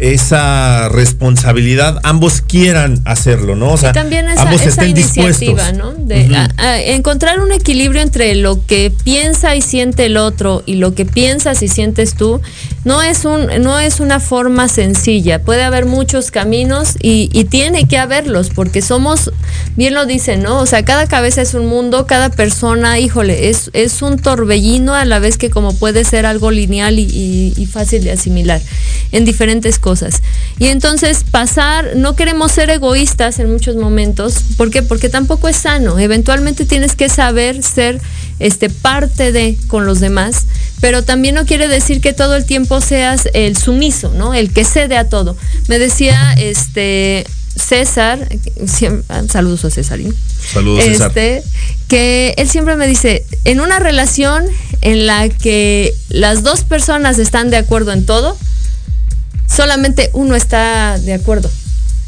[0.00, 3.72] esa responsabilidad, ambos quieran hacerlo, ¿no?
[3.72, 5.28] O sea, y también esa, ambos esa estén iniciativa,
[5.70, 5.78] dispuestos.
[5.78, 5.92] ¿no?
[5.92, 6.34] De Ujú.
[6.34, 10.94] a- a encontrar un equilibrio entre lo que piensa y siente el otro y lo
[10.94, 12.40] que piensas y sientes tú,
[12.84, 15.42] no es un, no es una forma sencilla.
[15.42, 19.30] Puede haber muchos caminos y, y tiene que haberlos, porque somos,
[19.76, 20.58] bien lo dicen, ¿no?
[20.60, 25.04] O sea, cada cabeza es un mundo, cada persona, híjole, es, es un torbellino a
[25.04, 28.60] la vez que como puede ser algo lineal y, y- fácil de asimilar
[29.12, 30.22] en diferentes cosas.
[30.58, 34.82] Y entonces pasar, no queremos ser egoístas en muchos momentos, ¿por qué?
[34.82, 35.98] Porque tampoco es sano.
[35.98, 38.00] Eventualmente tienes que saber ser
[38.40, 40.46] este parte de con los demás,
[40.80, 44.34] pero también no quiere decir que todo el tiempo seas el sumiso, ¿no?
[44.34, 45.36] El que cede a todo.
[45.68, 47.26] Me decía este
[47.56, 48.28] César,
[49.08, 50.14] ah, saludos a Césarín.
[50.52, 51.08] Saludos, César.
[51.08, 51.42] Este,
[51.88, 54.44] que él siempre me dice, en una relación
[54.80, 58.36] en la que las dos personas están de acuerdo en todo,
[59.48, 61.50] solamente uno está de acuerdo.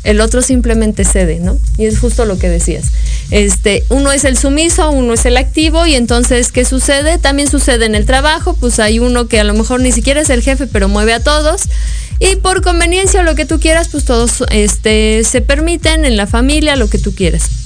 [0.05, 1.59] El otro simplemente cede, ¿no?
[1.79, 2.87] Y es justo lo que decías.
[3.31, 7.19] Este, uno es el sumiso, uno es el activo, y entonces, ¿qué sucede?
[7.19, 10.31] También sucede en el trabajo, pues hay uno que a lo mejor ni siquiera es
[10.31, 11.63] el jefe, pero mueve a todos.
[12.19, 16.77] Y por conveniencia lo que tú quieras, pues todos este, se permiten en la familia,
[16.77, 17.62] lo que tú quieras.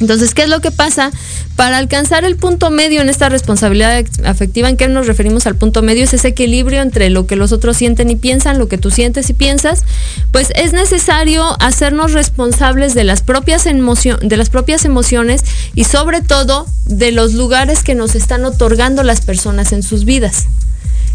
[0.00, 1.10] Entonces, ¿qué es lo que pasa?
[1.56, 5.82] Para alcanzar el punto medio en esta responsabilidad afectiva, ¿en qué nos referimos al punto
[5.82, 6.04] medio?
[6.04, 9.30] Es ese equilibrio entre lo que los otros sienten y piensan, lo que tú sientes
[9.30, 9.84] y piensas.
[10.32, 15.42] Pues es necesario hacernos responsables de las propias, de las propias emociones
[15.74, 20.46] y sobre todo de los lugares que nos están otorgando las personas en sus vidas.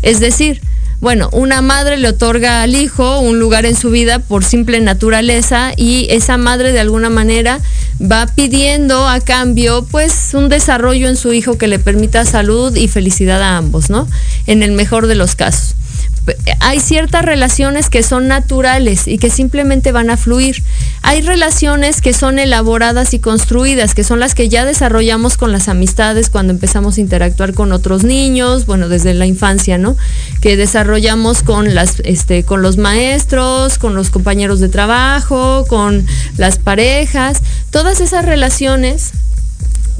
[0.01, 0.61] Es decir,
[1.01, 5.71] bueno, una madre le otorga al hijo un lugar en su vida por simple naturaleza
[5.77, 7.61] y esa madre de alguna manera
[8.01, 12.89] va pidiendo a cambio pues un desarrollo en su hijo que le permita salud y
[12.89, 14.07] felicidad a ambos, ¿no?
[14.45, 15.75] En el mejor de los casos.
[16.59, 20.63] Hay ciertas relaciones que son naturales y que simplemente van a fluir.
[21.01, 25.67] Hay relaciones que son elaboradas y construidas, que son las que ya desarrollamos con las
[25.67, 29.95] amistades cuando empezamos a interactuar con otros niños, bueno, desde la infancia, ¿no?
[30.41, 36.05] Que desarrollamos con las, este, con los maestros, con los compañeros de trabajo, con
[36.38, 37.41] las parejas.
[37.71, 39.11] Todas esas relaciones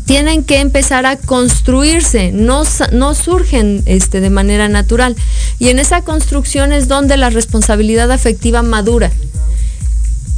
[0.10, 5.16] tienen que empezar a construirse, no, no surgen este, de manera natural.
[5.60, 9.12] Y en esa construcción es donde la responsabilidad afectiva madura.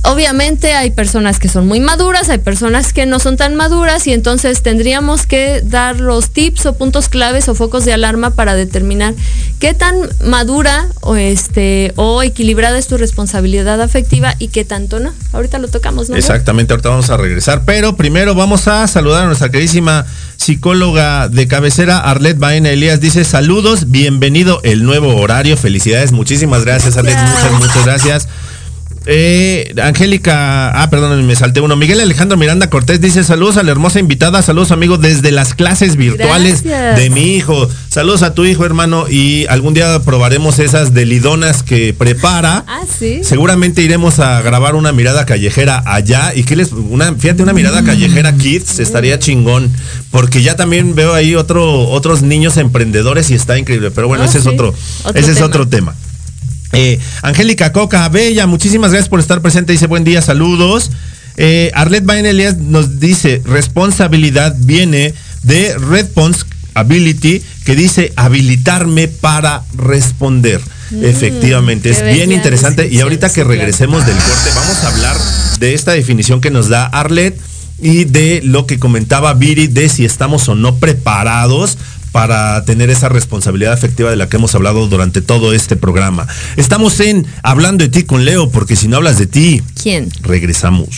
[0.04, 4.14] Obviamente hay personas que son muy maduras, hay personas que no son tan maduras y
[4.14, 9.14] entonces tendríamos que dar los tips o puntos claves o focos de alarma para determinar
[9.60, 15.14] qué tan madura o este o equilibrada es tu responsabilidad afectiva y qué tanto no.
[15.34, 16.16] Ahorita lo tocamos, ¿no?
[16.16, 21.48] Exactamente, ahorita vamos a regresar, pero primero vamos a saludar a nuestra queridísima psicóloga de
[21.48, 23.02] cabecera, Arlet Baena Elías.
[23.02, 28.28] Dice, saludos, bienvenido el nuevo horario, felicidades, muchísimas gracias, Arlet, muchas, muchas gracias.
[29.08, 31.76] Eh, Angélica, ah, perdón, me salté uno.
[31.76, 35.96] Miguel Alejandro Miranda Cortés dice saludos a la hermosa invitada, saludos amigo desde las clases
[35.96, 36.98] virtuales Gracias.
[36.98, 37.68] de mi hijo.
[37.90, 42.64] Saludos a tu hijo, hermano, y algún día probaremos esas delidonas que prepara.
[42.68, 43.22] Ah, sí.
[43.24, 47.84] Seguramente iremos a grabar una mirada callejera allá y que les una fíjate una mirada
[47.84, 49.72] callejera kids estaría chingón
[50.12, 54.28] porque ya también veo ahí otro otros niños emprendedores y está increíble, pero bueno, Ah,
[54.28, 55.96] ese es otro, Otro ese es otro tema.
[56.74, 59.74] Eh, Angélica Coca, Bella, muchísimas gracias por estar presente.
[59.74, 60.92] Dice buen día, saludos.
[61.38, 65.14] Eh, Arlet Bain Elias nos dice, responsabilidad viene
[65.44, 70.62] de Responsibility, que dice habilitarme para responder.
[70.92, 72.88] Mm, Efectivamente, es bien bella interesante.
[72.88, 75.18] Y ahorita que regresemos del corte, vamos a hablar
[75.60, 77.40] de esta definición que nos da Arlet
[77.82, 81.78] y de lo que comentaba Viri de si estamos o no preparados
[82.12, 86.28] para tener esa responsabilidad afectiva de la que hemos hablado durante todo este programa.
[86.58, 90.12] Estamos en Hablando de ti con Leo, porque si no hablas de ti, ¿Quién?
[90.22, 90.90] regresamos.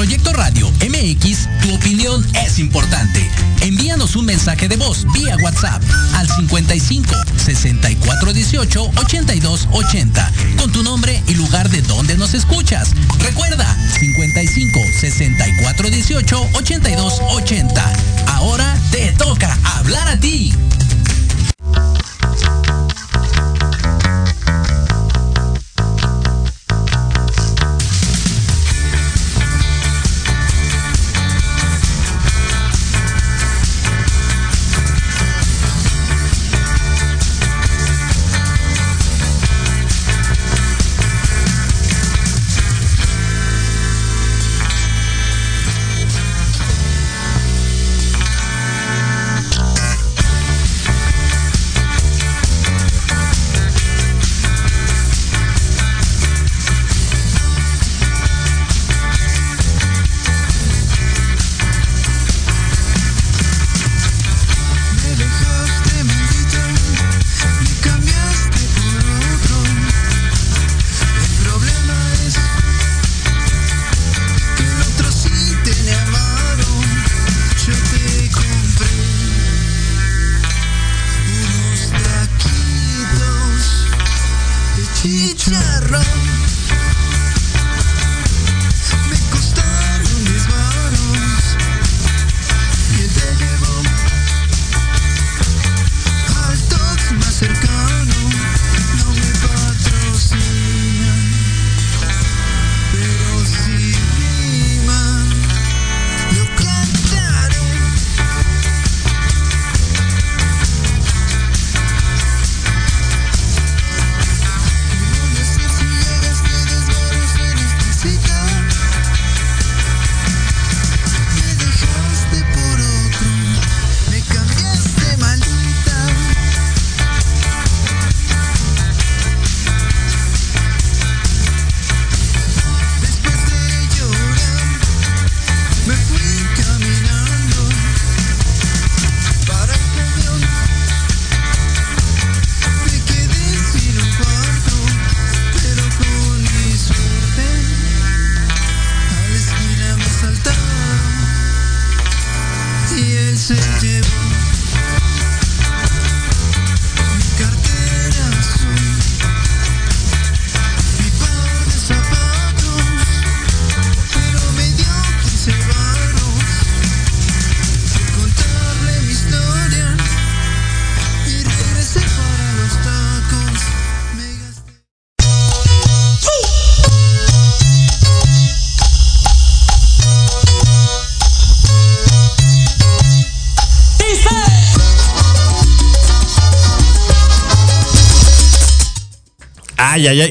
[0.00, 3.30] Proyecto Radio MX, tu opinión es importante.
[3.60, 5.82] Envíanos un mensaje de voz vía WhatsApp
[6.14, 12.92] al 55 64 18 82 80 con tu nombre y lugar de donde nos escuchas.
[13.18, 17.92] Recuerda 55 64 18 82 80.
[18.28, 18.49] Ahora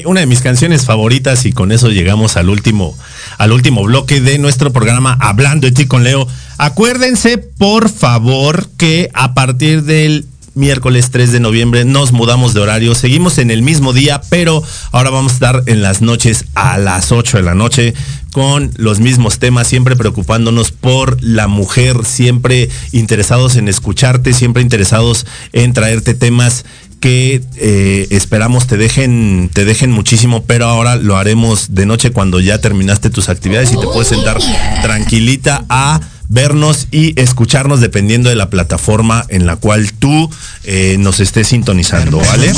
[0.04, 2.96] Una de mis canciones favoritas y con eso llegamos al último,
[3.38, 6.26] al último bloque de nuestro programa Hablando de ti con Leo.
[6.58, 12.94] Acuérdense, por favor, que a partir del miércoles 3 de noviembre nos mudamos de horario.
[12.94, 17.12] Seguimos en el mismo día, pero ahora vamos a estar en las noches a las
[17.12, 17.94] 8 de la noche
[18.32, 25.26] con los mismos temas, siempre preocupándonos por la mujer, siempre interesados en escucharte, siempre interesados
[25.52, 26.64] en traerte temas
[27.00, 32.40] que eh, esperamos te dejen, te dejen muchísimo, pero ahora lo haremos de noche cuando
[32.40, 34.38] ya terminaste tus actividades y te puedes sentar
[34.82, 40.30] tranquilita a vernos y escucharnos dependiendo de la plataforma en la cual tú
[40.64, 42.52] eh, nos estés sintonizando, ¿vale?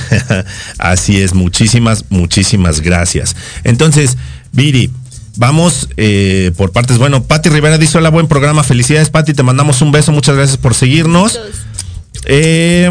[0.78, 3.36] Así es, muchísimas, muchísimas gracias.
[3.64, 4.16] Entonces,
[4.52, 4.90] Viri,
[5.36, 6.98] vamos eh, por partes.
[6.98, 8.62] Bueno, Patti Rivera dice hola, buen programa.
[8.62, 10.12] Felicidades, Patti, te mandamos un beso.
[10.12, 11.38] Muchas gracias por seguirnos.
[12.24, 12.90] Eh,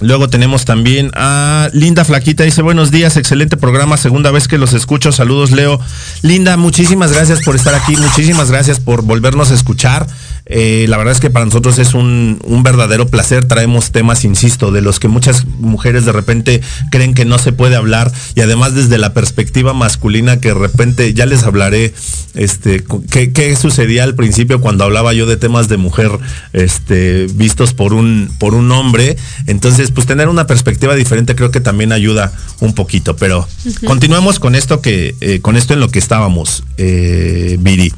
[0.00, 4.72] luego tenemos también a Linda Flaquita, dice buenos días, excelente programa, segunda vez que los
[4.72, 5.80] escucho, saludos Leo.
[6.22, 10.06] Linda, muchísimas gracias por estar aquí, muchísimas gracias por volvernos a escuchar.
[10.48, 13.46] Eh, la verdad es que para nosotros es un, un, verdadero placer.
[13.46, 16.60] Traemos temas, insisto, de los que muchas mujeres de repente
[16.92, 21.14] creen que no se puede hablar y además desde la perspectiva masculina que de repente
[21.14, 21.92] ya les hablaré
[22.34, 26.12] este qué, qué sucedía al principio cuando hablaba yo de temas de mujer
[26.52, 29.16] este vistos por un por un hombre.
[29.48, 33.16] Entonces, pues tener una perspectiva diferente creo que también ayuda un poquito.
[33.16, 33.84] Pero uh -huh.
[33.84, 37.92] continuemos con esto que eh, con esto en lo que estábamos, eh, Viri.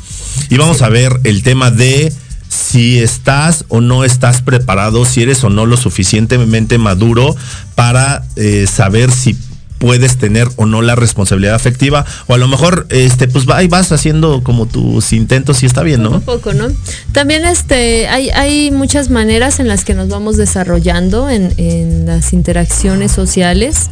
[0.49, 2.11] Y vamos a ver el tema de
[2.59, 7.37] si estás o no estás preparado, si eres o no lo suficientemente maduro
[7.75, 9.37] para eh, saber si
[9.79, 13.93] puedes tener o no la responsabilidad afectiva o a lo mejor este pues ahí vas
[13.93, 16.17] haciendo como tus intentos y está bien, ¿no?
[16.17, 16.67] A poco, ¿no?
[17.13, 22.33] También este hay, hay muchas maneras en las que nos vamos desarrollando en, en las
[22.33, 23.89] interacciones sociales.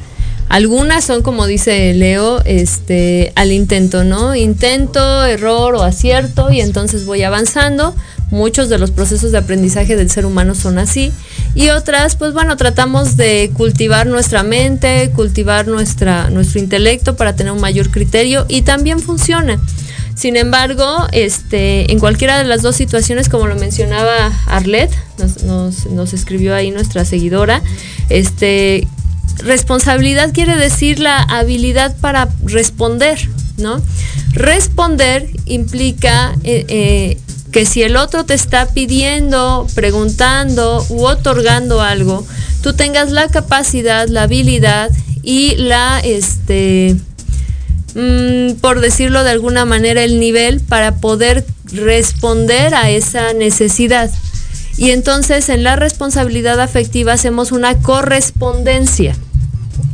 [0.49, 4.35] Algunas son como dice Leo, este al intento, ¿no?
[4.35, 7.95] Intento, error o acierto y entonces voy avanzando.
[8.31, 11.12] Muchos de los procesos de aprendizaje del ser humano son así.
[11.55, 17.53] Y otras, pues bueno, tratamos de cultivar nuestra mente, cultivar nuestra, nuestro intelecto para tener
[17.53, 19.61] un mayor criterio y también funciona.
[20.16, 26.14] Sin embargo, este, en cualquiera de las dos situaciones, como lo mencionaba Arlet, nos, nos,
[26.14, 27.62] escribió ahí nuestra seguidora,
[28.09, 28.89] este,
[29.39, 33.83] responsabilidad quiere decir la habilidad para responder, ¿no?
[34.33, 37.18] Responder implica eh, eh,
[37.53, 42.26] que si el otro te está pidiendo, preguntando u otorgando algo,
[42.62, 44.90] tú tengas la capacidad, la habilidad
[45.22, 46.97] y la, este,
[47.94, 54.11] mmm, por decirlo de alguna manera, el nivel para poder responder a esa necesidad.
[54.76, 59.16] Y entonces en la responsabilidad afectiva hacemos una correspondencia.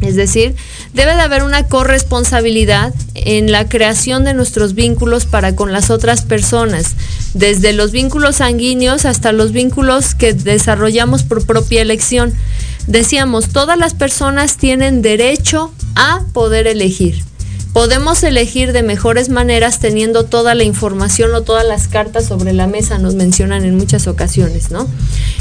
[0.01, 0.57] Es decir,
[0.95, 6.23] debe de haber una corresponsabilidad en la creación de nuestros vínculos para con las otras
[6.23, 6.97] personas,
[7.35, 12.33] desde los vínculos sanguíneos hasta los vínculos que desarrollamos por propia elección.
[12.87, 17.23] Decíamos, todas las personas tienen derecho a poder elegir.
[17.73, 22.67] Podemos elegir de mejores maneras teniendo toda la información o todas las cartas sobre la
[22.67, 24.87] mesa, nos mencionan en muchas ocasiones, ¿no?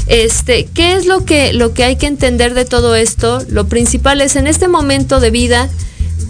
[0.06, 3.44] Este, ¿qué es lo que, lo que hay que entender de todo esto?
[3.50, 5.68] Lo principal es en este momento de vida,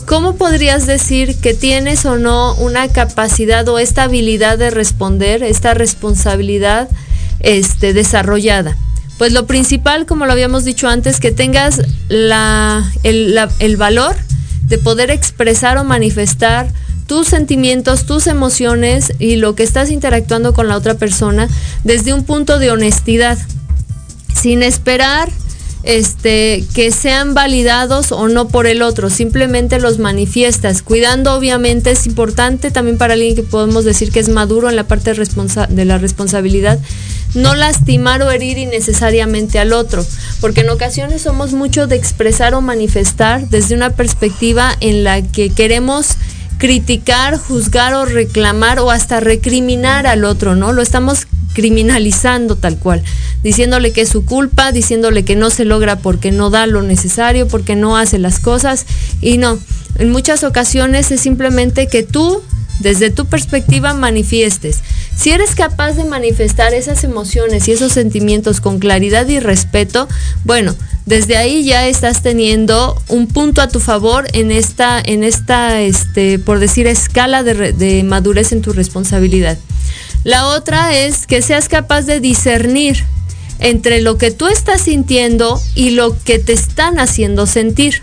[0.06, 5.74] ¿cómo podrías decir que tienes o no una capacidad o esta habilidad de responder, esta
[5.74, 6.88] responsabilidad
[7.40, 8.76] este, desarrollada?
[9.18, 14.16] Pues lo principal, como lo habíamos dicho antes, que tengas la, el, el valor
[14.64, 16.68] de poder expresar o manifestar
[17.06, 21.48] tus sentimientos, tus emociones y lo que estás interactuando con la otra persona
[21.84, 23.38] desde un punto de honestidad,
[24.34, 25.30] sin esperar
[25.82, 32.06] este, que sean validados o no por el otro, simplemente los manifiestas, cuidando obviamente es
[32.06, 35.98] importante también para alguien que podemos decir que es maduro en la parte de la
[35.98, 36.78] responsabilidad,
[37.34, 40.04] no lastimar o herir innecesariamente al otro,
[40.40, 45.50] porque en ocasiones somos mucho de expresar o manifestar desde una perspectiva en la que
[45.50, 46.16] queremos
[46.58, 50.72] criticar, juzgar o reclamar o hasta recriminar al otro, ¿no?
[50.72, 53.02] Lo estamos criminalizando tal cual,
[53.42, 57.48] diciéndole que es su culpa, diciéndole que no se logra porque no da lo necesario,
[57.48, 58.86] porque no hace las cosas
[59.20, 59.58] y no,
[59.98, 62.42] en muchas ocasiones es simplemente que tú
[62.80, 64.80] desde tu perspectiva manifiestes.
[65.16, 70.08] Si eres capaz de manifestar esas emociones y esos sentimientos con claridad y respeto,
[70.44, 70.74] bueno,
[71.06, 76.38] desde ahí ya estás teniendo un punto a tu favor en esta, en esta, este,
[76.38, 79.58] por decir, escala de, de madurez en tu responsabilidad.
[80.24, 83.04] La otra es que seas capaz de discernir
[83.58, 88.02] entre lo que tú estás sintiendo y lo que te están haciendo sentir.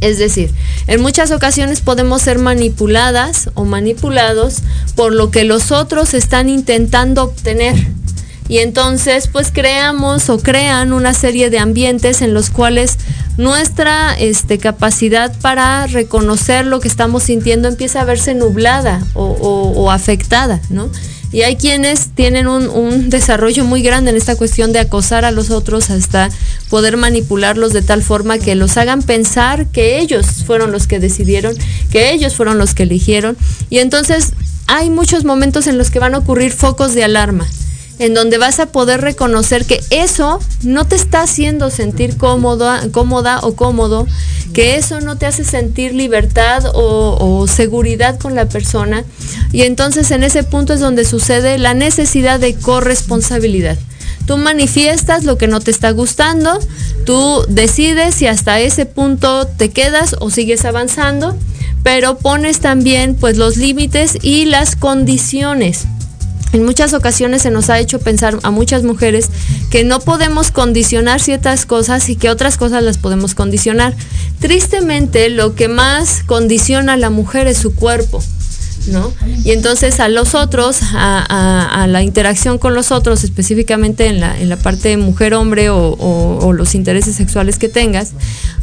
[0.00, 0.50] Es decir,
[0.86, 4.58] en muchas ocasiones podemos ser manipuladas o manipulados
[4.96, 7.74] por lo que los otros están intentando obtener.
[8.48, 12.98] Y entonces pues creamos o crean una serie de ambientes en los cuales
[13.36, 19.70] nuestra este, capacidad para reconocer lo que estamos sintiendo empieza a verse nublada o, o,
[19.80, 20.90] o afectada, ¿no?
[21.32, 25.50] Y hay quienes tienen un, desarrollo muy grande en esta cuestión de acosar a los
[25.50, 26.28] otros hasta
[26.68, 31.54] poder manipularlos de tal forma que los hagan pensar que ellos fueron los que decidieron,
[31.90, 33.36] que ellos fueron los que eligieron.
[33.68, 34.32] Y entonces
[34.66, 37.46] hay muchos momentos en los que van a ocurrir focos de alarma
[38.00, 43.40] en donde vas a poder reconocer que eso no te está haciendo sentir cómoda, cómoda
[43.42, 44.06] o cómodo,
[44.54, 49.04] que eso no te hace sentir libertad o, o, seguridad con la persona.
[49.52, 53.76] Y entonces en ese punto es donde sucede la necesidad de corresponsabilidad.
[54.26, 56.58] Tú manifiestas lo que no te está gustando,
[57.04, 61.36] tú decides si hasta ese punto te quedas o sigues avanzando,
[61.82, 65.86] pero pones también pues los límites y las condiciones
[66.52, 69.30] en muchas ocasiones se nos ha hecho pensar a muchas mujeres
[69.70, 73.94] que no podemos condicionar ciertas cosas y que otras cosas las podemos condicionar.
[74.40, 78.22] Tristemente, lo que más condiciona a la mujer es su cuerpo.
[79.44, 84.48] Y entonces a los otros, a, la interacción con los otros, específicamente en la, en
[84.48, 88.12] la parte mujer-hombre o, los intereses sexuales que tengas,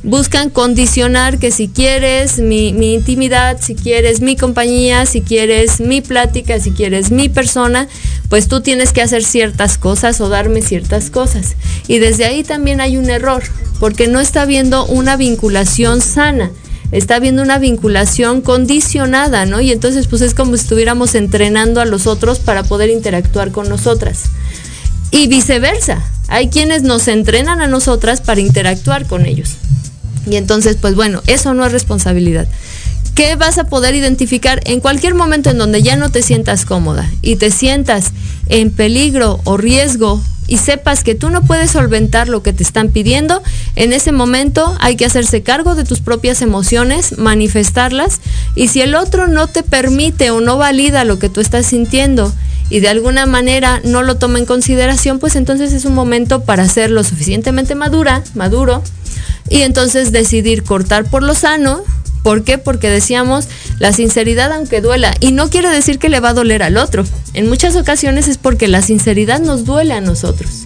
[0.03, 6.01] buscan condicionar que si quieres mi, mi, intimidad, si quieres mi compañía, si quieres mi
[6.01, 7.87] plática, si quieres mi persona,
[8.29, 11.55] pues tú tienes que hacer ciertas cosas o darme ciertas cosas.
[11.87, 13.43] Y desde ahí también hay un error,
[13.79, 16.51] porque no está habiendo una vinculación sana
[16.91, 19.59] está habiendo una vinculación condicionada, ¿no?
[19.59, 23.69] Y entonces pues es como si estuviéramos entrenando a los otros para poder interactuar con
[23.69, 24.23] nosotras.
[25.11, 29.55] Y viceversa, hay quienes nos entrenan a nosotras para interactuar con ellos.
[30.29, 32.47] Y entonces pues bueno, eso no es responsabilidad.
[33.17, 37.09] ¿Qué vas a poder identificar en cualquier momento en donde ya no te sientas cómoda
[37.23, 38.11] y te sientas
[38.45, 42.89] en peligro o riesgo y sepas que tú no puedes solventar lo que te están
[42.89, 43.41] pidiendo,
[43.75, 48.21] en ese momento hay que hacerse cargo de tus propias emociones, manifestarlas
[48.53, 52.31] y si el otro no te permite o no valida lo que tú estás sintiendo
[52.69, 56.69] y de alguna manera no lo toma en consideración, pues entonces es un momento para
[56.69, 58.83] ser lo suficientemente madura, maduro
[59.49, 61.83] y entonces decidir cortar por lo sano
[62.27, 62.57] ¿Por qué?
[62.57, 63.47] Porque decíamos,
[63.79, 67.05] la sinceridad aunque duela, y no quiere decir que le va a doler al otro.
[67.33, 70.63] En muchas ocasiones es porque la sinceridad nos duele a nosotros.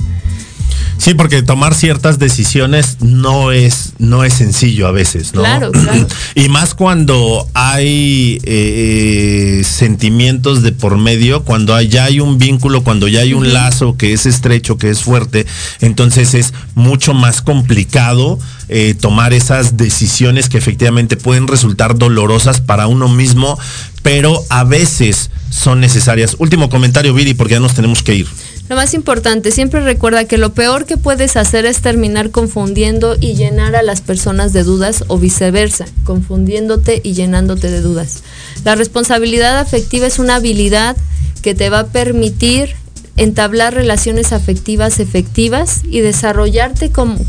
[1.01, 5.41] Sí, porque tomar ciertas decisiones no es, no es sencillo a veces, ¿no?
[5.41, 6.07] Claro, claro.
[6.35, 13.07] Y más cuando hay eh, sentimientos de por medio, cuando ya hay un vínculo, cuando
[13.07, 15.47] ya hay un lazo que es estrecho, que es fuerte,
[15.79, 18.37] entonces es mucho más complicado
[18.69, 23.57] eh, tomar esas decisiones que efectivamente pueden resultar dolorosas para uno mismo,
[24.03, 26.35] pero a veces son necesarias.
[26.37, 28.27] Último comentario, Viri, porque ya nos tenemos que ir.
[28.71, 33.33] Lo más importante, siempre recuerda que lo peor que puedes hacer es terminar confundiendo y
[33.33, 38.23] llenar a las personas de dudas o viceversa, confundiéndote y llenándote de dudas.
[38.63, 40.95] La responsabilidad afectiva es una habilidad
[41.41, 42.75] que te va a permitir
[43.17, 47.19] entablar relaciones afectivas efectivas y desarrollarte con,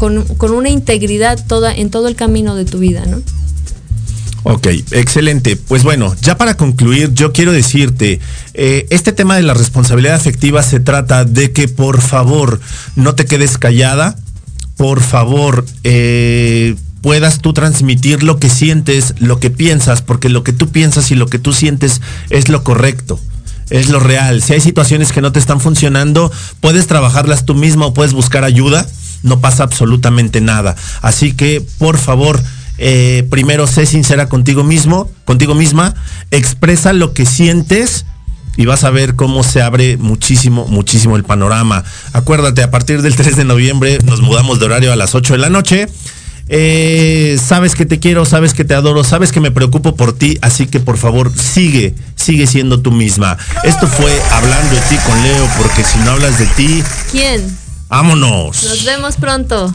[0.40, 3.20] una integridad toda, en todo el camino de tu vida, ¿no?
[4.45, 5.57] Ok, excelente.
[5.57, 8.20] Pues bueno, ya para concluir, yo quiero decirte,
[8.55, 12.61] eh, este tema de la responsabilidad afectiva se trata de que por favor
[12.97, 14.16] no te quedes callada,
[14.76, 20.53] por favor eh, puedas tú transmitir lo que sientes, lo que piensas, porque lo que
[20.53, 23.20] tú piensas y lo que tú sientes es lo correcto
[23.70, 24.43] es lo real.
[24.43, 26.30] Si hay situaciones que no te están funcionando,
[26.61, 28.86] puedes trabajarlas tú misma o puedes buscar ayuda.
[29.22, 30.76] No pasa absolutamente nada.
[31.01, 32.43] Así que, por favor,
[32.79, 35.95] eh, primero sé sincera contigo mismo, contigo misma,
[36.31, 38.07] expresa lo que sientes
[38.57, 41.85] y vas a ver cómo se abre muchísimo, muchísimo el panorama.
[42.12, 45.39] Acuérdate, a partir del 3 de noviembre nos mudamos de horario a las 8 de
[45.39, 45.89] la noche.
[46.49, 50.39] Eh, sabes que te quiero, sabes que te adoro, sabes que me preocupo por ti,
[50.43, 53.39] así que por favor sigue, sigue siendo tú misma.
[53.62, 56.83] Esto fue hablando de ti con Leo, porque si no hablas de ti...
[57.11, 57.57] ¿Quién?
[57.89, 58.64] Vámonos.
[58.64, 59.75] Nos vemos pronto.